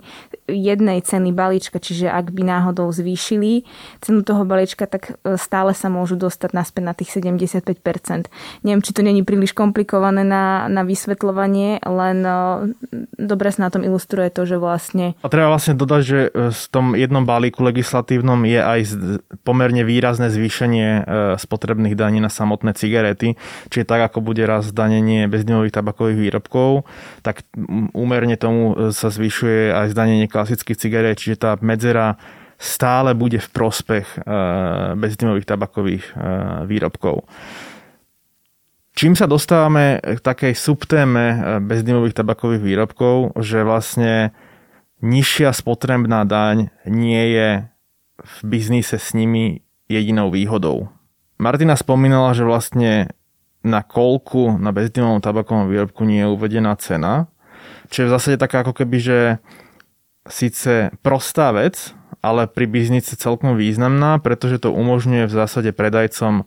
jednej 0.49 0.99
ceny 0.99 1.31
balíčka, 1.31 1.79
čiže 1.79 2.11
ak 2.11 2.33
by 2.33 2.43
náhodou 2.43 2.89
zvýšili 2.91 3.63
cenu 4.01 4.25
toho 4.25 4.43
balíčka, 4.43 4.89
tak 4.89 5.15
e, 5.21 5.37
stále 5.39 5.71
sa 5.77 5.87
môžu 5.87 6.17
dostať 6.19 6.51
naspäť 6.51 6.83
na 6.83 6.93
tých 6.97 7.13
75%. 7.15 8.27
Neviem, 8.65 8.81
či 8.83 8.91
to 8.91 9.01
není 9.05 9.23
príliš 9.23 9.55
komplikované 9.55 10.25
na, 10.27 10.67
na 10.67 10.81
vysvetľovanie, 10.83 11.85
len 11.85 12.17
e, 12.25 12.33
dobre 13.21 13.53
sa 13.53 13.67
na 13.67 13.71
tom 13.71 13.85
ilustruje 13.85 14.33
to, 14.33 14.43
že 14.49 14.57
vlastne... 14.57 15.13
A 15.23 15.31
treba 15.31 15.53
vlastne 15.53 15.77
dodať, 15.77 16.01
že 16.01 16.19
e, 16.27 16.29
v 16.51 16.65
tom 16.73 16.97
jednom 16.97 17.23
balíku 17.23 17.63
legislatívnom 17.63 18.43
je 18.43 18.59
aj 18.59 18.79
pomerne 19.47 19.85
výrazné 19.85 20.33
zvýšenie 20.33 21.05
spotrebných 21.37 21.95
daní 21.95 22.19
na 22.19 22.29
samotné 22.29 22.73
cigarety 22.75 23.20
cigarety. 23.21 23.37
Čiže 23.69 23.85
tak, 23.85 24.01
ako 24.11 24.19
bude 24.25 24.43
raz 24.45 24.69
zdanenie 24.69 25.29
bezdymových 25.29 25.73
tabakových 25.73 26.17
výrobkov, 26.17 26.89
tak 27.21 27.45
úmerne 27.93 28.35
tomu 28.37 28.73
e, 28.73 28.89
sa 28.91 29.13
zvyšuje 29.13 29.73
aj 29.73 29.87
zdanenie 29.93 30.27
klasických 30.27 30.77
cigaret, 30.77 31.21
čiže 31.21 31.37
tá 31.37 31.51
medzera 31.61 32.17
stále 32.61 33.17
bude 33.17 33.41
v 33.41 33.49
prospech 33.49 34.05
e, 34.05 34.19
bezdymových 34.97 35.45
tabakových 35.45 36.05
e, 36.09 36.13
výrobkov. 36.65 37.25
Čím 38.91 39.15
sa 39.15 39.23
dostávame 39.23 40.03
k 40.03 40.19
takej 40.19 40.51
subtéme 40.51 41.25
bezdymových 41.63 42.11
tabakových 42.11 42.59
výrobkov, 42.59 43.39
že 43.39 43.63
vlastne 43.63 44.35
nižšia 44.99 45.55
spotrebná 45.55 46.27
daň 46.27 46.75
nie 46.83 47.23
je 47.31 47.49
v 48.19 48.35
biznise 48.43 48.99
s 48.99 49.15
nimi 49.15 49.63
jedinou 49.87 50.27
výhodou. 50.27 50.91
Martina 51.41 51.73
spomínala, 51.73 52.37
že 52.37 52.45
vlastne 52.45 53.09
na 53.65 53.81
kolku 53.81 54.61
na 54.61 54.69
bezdimovom 54.69 55.21
tabakovom 55.21 55.73
výrobku 55.73 56.05
nie 56.05 56.21
je 56.21 56.29
uvedená 56.29 56.77
cena, 56.77 57.29
čo 57.89 58.05
je 58.05 58.07
v 58.09 58.13
zásade 58.13 58.37
taká 58.37 58.61
ako 58.61 58.77
keby, 58.77 58.97
že 59.01 59.19
síce 60.29 60.93
prostá 61.01 61.49
vec, 61.49 61.97
ale 62.21 62.45
pri 62.45 62.69
biznise 62.69 63.17
celkom 63.17 63.57
významná, 63.57 64.21
pretože 64.21 64.61
to 64.61 64.69
umožňuje 64.69 65.25
v 65.25 65.33
zásade 65.33 65.73
predajcom 65.73 66.45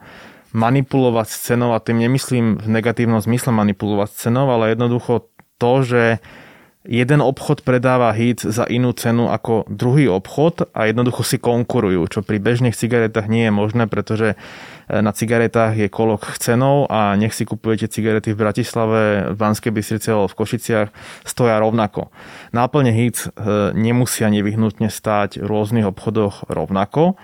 manipulovať 0.55 1.29
cenou 1.35 1.75
a 1.75 1.83
tým 1.83 1.99
nemyslím 1.99 2.63
v 2.63 2.67
negatívnom 2.71 3.19
zmysle 3.19 3.51
manipulovať 3.51 4.15
cenou, 4.15 4.47
ale 4.55 4.79
jednoducho 4.79 5.27
to, 5.59 5.73
že 5.83 6.03
jeden 6.85 7.25
obchod 7.25 7.65
predáva 7.65 8.13
hit 8.13 8.45
za 8.45 8.69
inú 8.69 8.93
cenu 8.93 9.33
ako 9.33 9.65
druhý 9.73 10.05
obchod 10.13 10.69
a 10.77 10.85
jednoducho 10.85 11.25
si 11.25 11.41
konkurujú, 11.41 12.05
čo 12.13 12.21
pri 12.21 12.37
bežných 12.37 12.77
cigaretách 12.77 13.25
nie 13.25 13.49
je 13.49 13.53
možné, 13.57 13.89
pretože 13.89 14.37
e, 14.37 14.37
na 15.01 15.17
cigaretách 15.17 15.81
je 15.81 15.89
kolok 15.89 16.37
cenov 16.37 16.93
a 16.93 17.17
nech 17.17 17.33
si 17.33 17.49
kupujete 17.49 17.89
cigarety 17.89 18.37
v 18.37 18.41
Bratislave, 18.45 19.33
v 19.33 19.37
Banskej 19.37 19.73
Bystrici 19.73 20.13
alebo 20.13 20.29
v 20.29 20.39
Košiciach, 20.45 20.89
stoja 21.25 21.57
rovnako. 21.57 22.13
Náplne 22.53 22.93
hit 22.93 23.25
e, 23.25 23.73
nemusia 23.73 24.29
nevyhnutne 24.29 24.93
stáť 24.93 25.41
v 25.41 25.49
rôznych 25.49 25.89
obchodoch 25.89 26.53
rovnako 26.53 27.17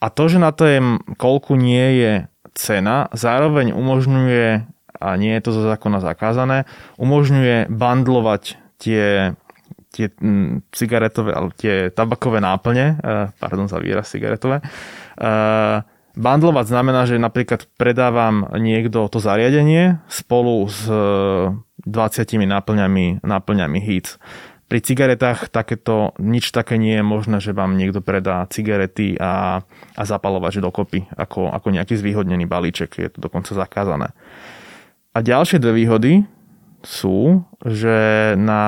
a 0.00 0.06
to, 0.08 0.32
že 0.32 0.40
na 0.40 0.56
tom 0.56 1.04
kolku 1.20 1.60
nie 1.60 2.00
je 2.00 2.12
cena, 2.56 3.12
zároveň 3.12 3.76
umožňuje 3.76 4.64
a 5.04 5.08
nie 5.20 5.36
je 5.36 5.42
to 5.44 5.50
zo 5.52 5.62
zákona 5.68 6.00
zakázané, 6.00 6.64
umožňuje 6.96 7.68
bandlovať 7.68 8.63
tie 8.78 9.32
tie 9.94 10.10
cigaretové, 10.74 11.30
ale 11.30 11.54
tie 11.54 11.86
tabakové 11.94 12.42
náplne, 12.42 12.98
pardon 13.38 13.70
za 13.70 13.78
výraz 13.78 14.10
cigaretové, 14.10 14.58
Bandlovať 16.14 16.66
znamená, 16.70 17.10
že 17.10 17.18
napríklad 17.18 17.66
predávam 17.74 18.46
niekto 18.54 19.10
to 19.10 19.18
zariadenie 19.18 19.98
spolu 20.06 20.70
s 20.70 20.86
20 20.86 21.90
náplňami, 22.46 23.26
náplňami 23.26 23.78
HEATS. 23.82 24.22
Pri 24.70 24.78
cigaretách 24.80 25.50
takéto, 25.50 26.14
nič 26.22 26.54
také 26.54 26.78
nie 26.78 27.02
je 27.02 27.04
možné, 27.04 27.42
že 27.42 27.50
vám 27.50 27.74
niekto 27.74 27.98
predá 27.98 28.46
cigarety 28.46 29.18
a, 29.18 29.66
a 29.98 30.02
zapalovač 30.06 30.62
dokopy 30.62 31.04
ako, 31.18 31.50
ako 31.50 31.68
nejaký 31.74 31.98
zvýhodnený 31.98 32.46
balíček. 32.46 32.94
Je 32.94 33.10
to 33.10 33.18
dokonca 33.18 33.50
zakázané. 33.50 34.14
A 35.14 35.18
ďalšie 35.18 35.58
dve 35.58 35.82
výhody 35.82 36.22
sú, 36.84 37.42
že 37.64 38.32
na 38.36 38.62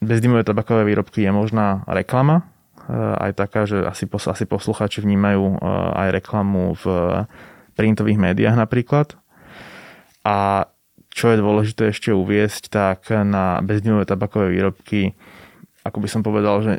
bezdymové 0.00 0.42
tabakové 0.48 0.88
výrobky 0.88 1.28
je 1.28 1.32
možná 1.32 1.84
reklama, 1.84 2.50
Eh, 2.90 3.14
aj 3.30 3.38
taká, 3.38 3.70
že 3.70 3.86
asi, 3.86 4.10
asi 4.10 4.44
posluchači 4.50 4.98
vnímajú 4.98 5.42
eh, 5.46 5.58
aj 5.94 6.08
reklamu 6.10 6.74
v 6.74 6.84
printových 7.78 8.18
médiách 8.18 8.58
napríklad. 8.58 9.14
A 10.26 10.66
čo 11.10 11.30
je 11.30 11.38
dôležité 11.38 11.94
ešte 11.94 12.10
uviesť, 12.10 12.70
tak 12.70 13.10
na 13.10 13.62
bezdimové 13.62 14.06
tabakové 14.10 14.50
výrobky, 14.50 15.14
ako 15.86 15.98
by 16.02 16.08
som 16.10 16.22
povedal, 16.22 16.62
že 16.62 16.72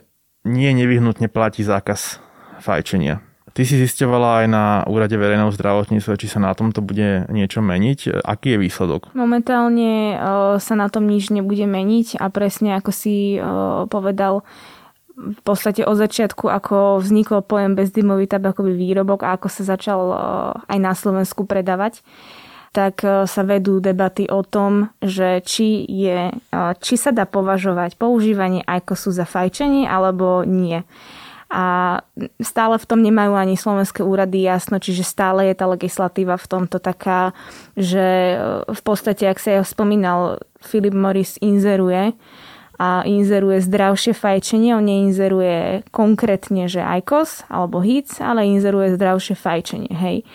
nie 0.47 0.71
nevyhnutne 0.71 1.27
platí 1.27 1.63
zákaz 1.63 2.19
fajčenia. 2.63 3.19
Ty 3.51 3.61
si 3.67 3.75
zistovala 3.75 4.43
aj 4.43 4.47
na 4.47 4.65
úrade 4.87 5.15
verejného 5.19 5.51
zdravotníctva, 5.51 6.19
či 6.19 6.31
sa 6.31 6.39
na 6.39 6.55
tomto 6.55 6.79
bude 6.79 7.27
niečo 7.27 7.59
meniť. 7.59 8.23
Aký 8.23 8.55
je 8.55 8.63
výsledok? 8.63 9.11
Momentálne 9.11 10.15
eh, 10.15 10.19
sa 10.59 10.73
na 10.79 10.87
tom 10.87 11.07
nič 11.07 11.29
nebude 11.35 11.67
meniť 11.67 12.19
a 12.19 12.31
presne 12.31 12.79
ako 12.79 12.91
si 12.95 13.35
povedal, 13.91 14.47
v 15.21 15.41
podstate 15.43 15.85
od 15.85 15.95
začiatku, 15.99 16.49
ako 16.49 17.03
vznikol 17.03 17.45
pojem 17.45 17.77
bezdymový 17.77 18.25
tabakový 18.25 18.73
výrobok 18.73 19.23
a 19.27 19.37
ako 19.37 19.47
sa 19.51 19.63
začal 19.75 19.99
e, 20.09 20.15
aj 20.71 20.77
na 20.81 20.93
Slovensku 20.97 21.45
predávať, 21.45 22.01
tak 22.73 23.05
e, 23.05 23.27
sa 23.29 23.41
vedú 23.45 23.77
debaty 23.83 24.25
o 24.31 24.41
tom, 24.41 24.89
že 25.03 25.43
či, 25.45 25.85
je, 25.85 26.31
e, 26.31 26.61
či 26.81 26.95
sa 26.97 27.13
dá 27.13 27.29
považovať 27.29 27.99
používanie 27.99 28.65
ajkosu 28.65 29.13
za 29.13 29.27
fajčenie 29.27 29.85
alebo 29.85 30.41
nie. 30.47 30.81
A 31.51 31.99
stále 32.39 32.79
v 32.79 32.87
tom 32.87 33.03
nemajú 33.03 33.35
ani 33.35 33.59
slovenské 33.59 34.07
úrady 34.07 34.47
jasno, 34.47 34.79
čiže 34.79 35.03
stále 35.03 35.51
je 35.51 35.55
tá 35.59 35.67
legislatíva 35.67 36.39
v 36.39 36.47
tomto 36.47 36.79
taká, 36.79 37.35
že 37.75 38.39
v 38.71 38.81
podstate, 38.87 39.27
ak 39.27 39.35
sa 39.35 39.59
ja 39.59 39.63
spomínal, 39.67 40.39
Philip 40.63 40.95
Morris 40.95 41.35
inzeruje, 41.43 42.15
a 42.81 43.05
inzeruje 43.05 43.61
zdravšie 43.61 44.17
fajčenie. 44.17 44.73
On 44.73 44.81
neinzeruje 44.81 45.85
konkrétne, 45.93 46.65
že 46.65 46.81
IQOS 46.81 47.45
alebo 47.45 47.77
HIC, 47.77 48.17
ale 48.25 48.49
inzeruje 48.49 48.97
zdravšie 48.97 49.37
fajčenie. 49.37 49.93
Hej. 49.93 50.25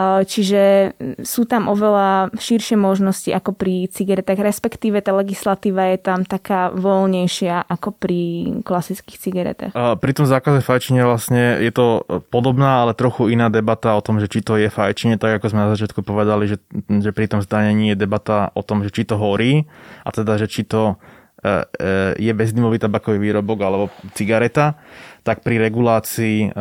Čiže 0.00 0.96
sú 1.20 1.44
tam 1.44 1.68
oveľa 1.68 2.32
širšie 2.32 2.80
možnosti 2.80 3.28
ako 3.28 3.52
pri 3.52 3.92
cigaretách, 3.92 4.40
respektíve 4.40 5.04
tá 5.04 5.12
legislatíva 5.12 5.92
je 5.92 5.98
tam 6.00 6.24
taká 6.24 6.72
voľnejšia 6.72 7.68
ako 7.68 7.92
pri 8.00 8.20
klasických 8.64 9.18
cigaretách. 9.20 9.72
A 9.76 9.92
pri 10.00 10.12
tom 10.16 10.24
zákaze 10.24 10.64
fajčenia 10.64 11.04
vlastne 11.04 11.60
je 11.60 11.68
to 11.76 12.08
podobná, 12.32 12.88
ale 12.88 12.96
trochu 12.96 13.36
iná 13.36 13.52
debata 13.52 13.92
o 13.92 14.00
tom, 14.00 14.16
že 14.16 14.32
či 14.32 14.40
to 14.40 14.56
je 14.56 14.72
fajčenie, 14.72 15.20
tak 15.20 15.36
ako 15.36 15.52
sme 15.52 15.68
na 15.68 15.72
začiatku 15.76 16.00
povedali, 16.00 16.48
že, 16.48 16.56
že 16.88 17.12
pri 17.12 17.28
tom 17.28 17.44
zdanení 17.44 17.92
je 17.92 18.00
debata 18.00 18.48
o 18.56 18.64
tom, 18.64 18.80
že 18.80 18.88
či 18.88 19.04
to 19.04 19.20
horí 19.20 19.68
a 20.02 20.08
teda, 20.08 20.40
že 20.40 20.48
či 20.48 20.64
to 20.64 20.96
je 22.16 22.32
bezdymový 22.32 22.78
tabakový 22.78 23.18
výrobok 23.18 23.58
alebo 23.66 23.90
cigareta, 24.14 24.78
tak 25.26 25.42
pri 25.42 25.58
regulácii 25.58 26.54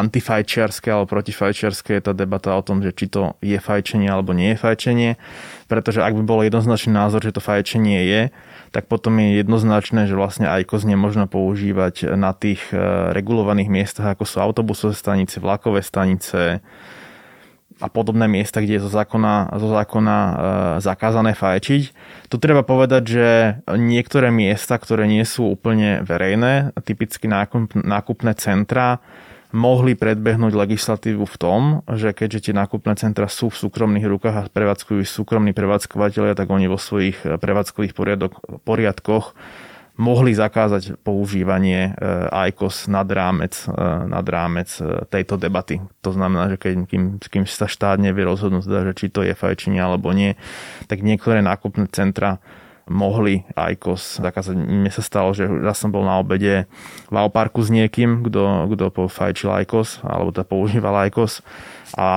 antifajčiarske 0.00 0.88
alebo 0.88 1.10
protifajčiarske 1.12 1.98
je 1.98 2.02
tá 2.02 2.12
debata 2.16 2.56
o 2.56 2.62
tom, 2.64 2.80
že 2.80 2.96
či 2.96 3.12
to 3.12 3.36
je 3.44 3.60
fajčenie 3.60 4.08
alebo 4.08 4.32
nie 4.32 4.56
je 4.56 4.62
fajčenie, 4.62 5.10
pretože 5.68 6.00
ak 6.00 6.16
by 6.16 6.22
bol 6.24 6.40
jednoznačný 6.40 6.96
názor, 6.96 7.20
že 7.20 7.36
to 7.36 7.44
fajčenie 7.44 8.00
je, 8.08 8.22
tak 8.72 8.88
potom 8.88 9.20
je 9.20 9.44
jednoznačné, 9.44 10.08
že 10.08 10.16
vlastne 10.16 10.48
IQOS 10.48 10.88
nemôžno 10.88 11.28
používať 11.28 12.16
na 12.16 12.32
tých 12.32 12.72
regulovaných 13.12 13.68
miestach, 13.68 14.16
ako 14.16 14.24
sú 14.24 14.40
autobusové 14.40 14.96
stanice, 14.96 15.36
vlakové 15.36 15.84
stanice, 15.84 16.64
a 17.82 17.90
podobné 17.90 18.30
miesta, 18.30 18.62
kde 18.62 18.78
je 18.78 18.84
zo 18.86 18.90
zákona, 18.94 19.58
zo 19.58 19.68
zákona 19.74 20.16
e, 20.16 20.32
zakázané 20.86 21.34
fajčiť. 21.34 21.82
Tu 22.30 22.36
treba 22.38 22.62
povedať, 22.62 23.02
že 23.02 23.28
niektoré 23.74 24.30
miesta, 24.30 24.78
ktoré 24.78 25.10
nie 25.10 25.26
sú 25.26 25.50
úplne 25.50 26.06
verejné, 26.06 26.70
typicky 26.86 27.26
nákup, 27.26 27.74
nákupné 27.74 28.38
centra, 28.38 29.02
mohli 29.52 29.92
predbehnúť 29.92 30.52
legislatívu 30.56 31.24
v 31.28 31.36
tom, 31.36 31.60
že 31.88 32.16
keďže 32.16 32.50
tie 32.50 32.54
nákupné 32.56 32.96
centra 32.96 33.28
sú 33.28 33.52
v 33.52 33.60
súkromných 33.68 34.08
rukách 34.08 34.36
a 34.36 34.48
prevádzkujú 34.48 35.04
súkromní 35.04 35.52
prevádzkovateľia, 35.52 36.36
tak 36.36 36.48
oni 36.48 36.66
vo 36.66 36.80
svojich 36.80 37.20
prevádzkových 37.20 37.92
poriadok, 37.92 38.40
poriadkoch 38.64 39.36
mohli 40.00 40.32
zakázať 40.32 41.04
používanie 41.04 41.92
eh, 41.92 42.48
ICOS 42.52 42.88
nad 42.88 43.04
rámec, 43.04 43.52
eh, 43.68 43.72
nad 44.08 44.24
rámec 44.24 44.68
eh, 44.80 45.04
tejto 45.08 45.36
debaty. 45.36 45.84
To 46.00 46.16
znamená, 46.16 46.48
že 46.48 46.56
keď, 46.56 46.72
kým, 46.88 47.04
kým 47.20 47.44
sa 47.44 47.68
štát 47.68 48.00
nevie 48.00 48.24
rozhodnúť, 48.24 48.64
teda, 48.64 48.80
že 48.88 48.92
či 48.96 49.06
to 49.12 49.20
je 49.20 49.36
fajčenie 49.36 49.80
alebo 49.80 50.10
nie, 50.16 50.34
tak 50.88 51.04
niektoré 51.04 51.44
nákupné 51.44 51.92
centra 51.92 52.40
mohli 52.90 53.46
ICOS 53.54 54.22
zakázať. 54.22 54.54
Mne 54.58 54.90
sa 54.90 55.02
stalo, 55.04 55.30
že 55.34 55.46
ja 55.46 55.74
som 55.74 55.94
bol 55.94 56.02
na 56.02 56.18
obede 56.18 56.66
v 57.12 57.16
Alparku 57.16 57.62
s 57.62 57.70
niekým, 57.70 58.26
kto, 58.26 58.72
fajčil 59.06 59.52
ICOS 59.66 60.02
alebo 60.02 60.34
teda 60.34 60.46
používal 60.46 61.06
ICOS 61.10 61.44
a 61.94 62.08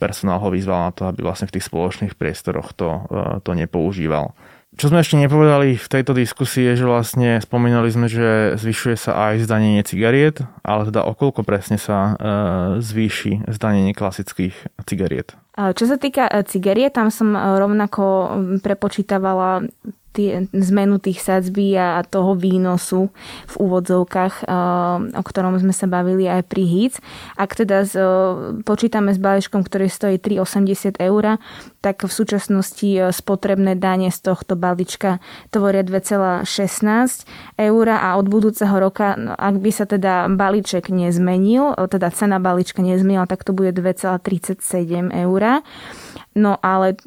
personál 0.00 0.40
ho 0.40 0.48
vyzval 0.48 0.88
na 0.88 0.92
to, 0.92 1.04
aby 1.06 1.20
vlastne 1.20 1.46
v 1.46 1.60
tých 1.60 1.68
spoločných 1.68 2.16
priestoroch 2.16 2.72
to, 2.72 3.04
to 3.44 3.50
nepoužíval. 3.52 4.32
Čo 4.76 4.92
sme 4.92 5.00
ešte 5.00 5.16
nepovedali 5.16 5.80
v 5.80 5.88
tejto 5.88 6.12
diskusii 6.12 6.68
je, 6.72 6.84
že 6.84 6.86
vlastne 6.86 7.40
spomínali 7.40 7.88
sme, 7.88 8.12
že 8.12 8.60
zvyšuje 8.60 8.96
sa 9.00 9.32
aj 9.32 9.48
zdanenie 9.48 9.80
cigariet, 9.80 10.44
ale 10.60 10.92
teda 10.92 11.00
okolko 11.00 11.40
presne 11.48 11.80
sa 11.80 11.96
e, 11.96 12.84
zvýši 12.84 13.48
zdanenie 13.48 13.96
klasických 13.96 14.52
cigariet. 14.84 15.32
Čo 15.56 15.84
sa 15.88 15.96
týka 15.96 16.28
e, 16.28 16.44
cigariet, 16.44 16.92
tam 16.92 17.08
som 17.08 17.32
e, 17.32 17.40
rovnako 17.40 18.04
prepočítavala 18.60 19.64
tie, 20.16 20.48
zmenu 20.56 20.96
tých 20.96 21.20
sadzby 21.20 21.76
a 21.76 22.00
toho 22.00 22.32
výnosu 22.32 23.12
v 23.52 23.54
úvodzovkách, 23.60 24.48
o 25.12 25.22
ktorom 25.22 25.60
sme 25.60 25.76
sa 25.76 25.84
bavili 25.84 26.24
aj 26.24 26.48
pri 26.48 26.64
HIC. 26.64 26.94
Ak 27.36 27.52
teda 27.52 27.84
z, 27.84 28.00
počítame 28.64 29.12
s 29.12 29.20
balíčkom, 29.20 29.60
ktorý 29.60 29.92
stojí 29.92 30.16
3,80 30.16 30.96
eur, 30.96 31.36
tak 31.84 32.08
v 32.08 32.12
súčasnosti 32.12 33.12
spotrebné 33.12 33.76
dane 33.76 34.08
z 34.08 34.18
tohto 34.24 34.56
balíčka 34.56 35.20
tvoria 35.52 35.84
2,16 35.84 36.48
eur 37.60 37.86
a 37.92 38.16
od 38.16 38.26
budúceho 38.26 38.72
roka, 38.80 39.14
no, 39.20 39.36
ak 39.36 39.60
by 39.60 39.70
sa 39.70 39.84
teda 39.84 40.32
balíček 40.32 40.88
nezmenil, 40.88 41.76
teda 41.76 42.08
cena 42.10 42.40
balíčka 42.40 42.80
nezmenila, 42.80 43.28
tak 43.28 43.44
to 43.44 43.52
bude 43.52 43.76
2,37 43.76 45.12
eur. 45.12 45.42
No 46.36 46.60
ale 46.60 47.00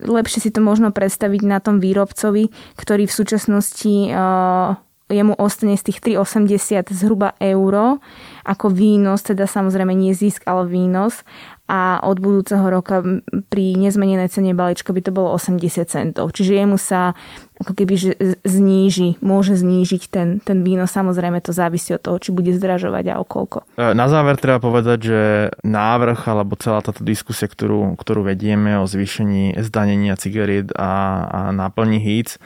lepšie 0.00 0.48
si 0.48 0.50
to 0.50 0.64
možno 0.64 0.88
predstaviť 0.88 1.44
na 1.44 1.60
tom 1.60 1.84
výrobcovi, 1.84 2.48
ktorý 2.80 3.04
v 3.04 3.12
súčasnosti 3.12 4.08
uh, 4.08 4.80
jemu 5.12 5.34
ostane 5.36 5.76
z 5.76 5.90
tých 5.90 6.16
3,80 6.16 6.88
zhruba 6.94 7.34
euro 7.42 7.98
ako 8.46 8.70
výnos, 8.72 9.26
teda 9.26 9.44
samozrejme 9.44 9.92
nie 9.92 10.14
zisk, 10.16 10.46
ale 10.46 10.70
výnos 10.70 11.26
a 11.70 12.02
od 12.02 12.18
budúceho 12.18 12.66
roka 12.66 12.98
pri 13.46 13.78
nezmenenej 13.78 14.26
cene 14.26 14.58
balíčka 14.58 14.90
by 14.90 15.06
to 15.06 15.14
bolo 15.14 15.38
80 15.38 15.86
centov. 15.86 16.34
Čiže 16.34 16.58
jemu 16.58 16.74
sa 16.74 17.14
ako 17.62 17.78
keby 17.78 17.94
zníži, 18.42 19.22
môže 19.22 19.54
znížiť 19.54 20.02
ten, 20.10 20.42
ten 20.42 20.66
výnos. 20.66 20.90
Samozrejme 20.90 21.38
to 21.38 21.54
závisí 21.54 21.94
od 21.94 22.02
toho, 22.02 22.18
či 22.18 22.34
bude 22.34 22.50
zdražovať 22.50 23.14
a 23.14 23.14
okolko. 23.22 23.62
E, 23.78 23.94
na 23.94 24.10
záver 24.10 24.34
treba 24.34 24.58
povedať, 24.58 24.98
že 24.98 25.20
návrh 25.62 26.26
alebo 26.26 26.58
celá 26.58 26.82
táto 26.82 27.06
diskusia, 27.06 27.46
ktorú, 27.46 27.94
ktorú 27.94 28.26
vedieme 28.26 28.74
o 28.82 28.90
zvýšení 28.90 29.62
zdanenia 29.62 30.18
cigariet 30.18 30.74
a, 30.74 31.22
a 31.30 31.40
náplní 31.54 32.02
hýc, 32.02 32.42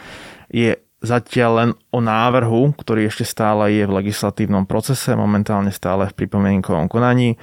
je 0.53 0.84
zatiaľ 1.05 1.53
len 1.61 1.71
o 1.93 2.01
návrhu, 2.01 2.73
ktorý 2.75 3.07
ešte 3.07 3.29
stále 3.29 3.71
je 3.77 3.85
v 3.85 3.97
legislatívnom 4.03 4.64
procese, 4.64 5.12
momentálne 5.12 5.71
stále 5.71 6.09
v 6.09 6.17
pripomienkovom 6.25 6.88
konaní. 6.88 7.37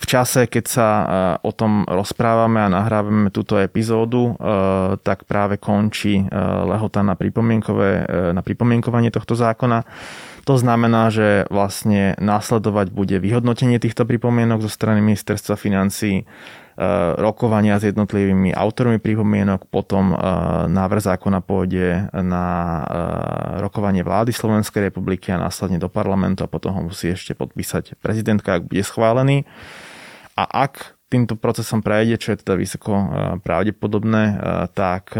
V 0.00 0.04
čase, 0.08 0.50
keď 0.50 0.64
sa 0.66 0.88
e, 0.88 1.04
o 1.46 1.54
tom 1.54 1.86
rozprávame 1.86 2.58
a 2.58 2.72
nahrávame 2.72 3.30
túto 3.30 3.54
epizódu, 3.60 4.34
e, 4.34 4.44
tak 4.98 5.28
práve 5.30 5.62
končí 5.62 6.18
e, 6.18 6.26
lehota 6.66 7.06
na, 7.06 7.14
pripomienkové, 7.14 7.90
na 8.34 8.42
pripomienkovanie 8.42 9.14
tohto 9.14 9.38
zákona. 9.38 9.86
To 10.42 10.58
znamená, 10.58 11.14
že 11.14 11.46
vlastne 11.54 12.18
následovať 12.18 12.90
bude 12.90 13.22
vyhodnotenie 13.22 13.78
týchto 13.78 14.02
pripomienok 14.02 14.66
zo 14.66 14.70
strany 14.72 14.98
ministerstva 14.98 15.54
financí, 15.54 16.26
rokovania 17.20 17.76
s 17.76 17.84
jednotlivými 17.84 18.56
autormi 18.56 18.96
pripomienok, 18.96 19.68
potom 19.68 20.12
e, 20.12 20.16
návrh 20.72 21.02
zákona 21.04 21.44
pôjde 21.44 22.08
na 22.16 22.46
e, 22.48 22.82
rokovanie 23.60 24.00
vlády 24.00 24.32
Slovenskej 24.32 24.88
republiky 24.88 25.28
a 25.32 25.40
následne 25.40 25.76
do 25.76 25.92
parlamentu 25.92 26.44
a 26.44 26.50
potom 26.50 26.72
ho 26.72 26.82
musí 26.88 27.12
ešte 27.12 27.36
podpísať 27.36 28.00
prezidentka, 28.00 28.56
ak 28.56 28.72
bude 28.72 28.80
schválený. 28.80 29.44
A 30.32 30.48
ak 30.48 30.96
týmto 31.12 31.36
procesom 31.36 31.84
prejde, 31.84 32.16
čo 32.16 32.32
je 32.32 32.40
teda 32.40 32.56
vysoko 32.56 32.92
pravdepodobné, 33.44 34.40
tak 34.72 35.12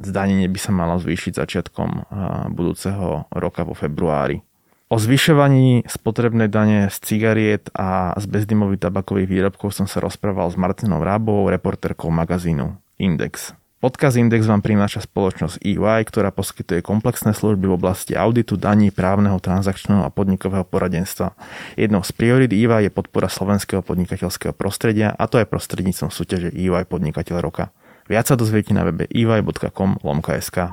zdanenie 0.00 0.48
by 0.48 0.56
sa 0.56 0.72
malo 0.72 0.96
zvýšiť 0.96 1.44
začiatkom 1.44 2.08
budúceho 2.56 3.28
roka 3.28 3.68
vo 3.68 3.76
februári. 3.76 4.40
O 4.92 5.00
zvyšovaní 5.00 5.88
spotrebnej 5.88 6.52
dane 6.52 6.92
z 6.92 6.96
cigariet 7.00 7.72
a 7.72 8.12
z 8.20 8.28
bezdymových 8.28 8.84
tabakových 8.84 9.28
výrobkov 9.32 9.72
som 9.72 9.88
sa 9.88 10.04
rozprával 10.04 10.52
s 10.52 10.60
Martinou 10.60 11.00
Rábovou, 11.00 11.48
reportérkou 11.48 12.12
magazínu 12.12 12.76
Index. 13.00 13.56
Podkaz 13.80 14.16
Index 14.16 14.48
vám 14.48 14.64
prináša 14.64 15.04
spoločnosť 15.04 15.60
EY, 15.60 16.08
ktorá 16.08 16.32
poskytuje 16.32 16.80
komplexné 16.80 17.36
služby 17.36 17.68
v 17.68 17.76
oblasti 17.76 18.12
auditu, 18.16 18.56
daní, 18.56 18.88
právneho, 18.88 19.36
transakčného 19.40 20.04
a 20.04 20.12
podnikového 20.12 20.64
poradenstva. 20.64 21.36
Jednou 21.76 22.00
z 22.00 22.12
priorit 22.16 22.52
EY 22.52 22.88
je 22.88 22.92
podpora 22.92 23.28
slovenského 23.28 23.84
podnikateľského 23.84 24.56
prostredia 24.56 25.12
a 25.12 25.28
to 25.28 25.40
je 25.40 25.48
prostredníctvom 25.48 26.12
súťaže 26.12 26.52
EY 26.52 26.88
Podnikateľ 26.88 27.44
roka. 27.44 27.72
Viac 28.04 28.28
sa 28.28 28.36
dozviete 28.36 28.76
na 28.76 28.84
webe 28.84 29.08
ey.com 29.08 30.00
lomka.sk. 30.04 30.72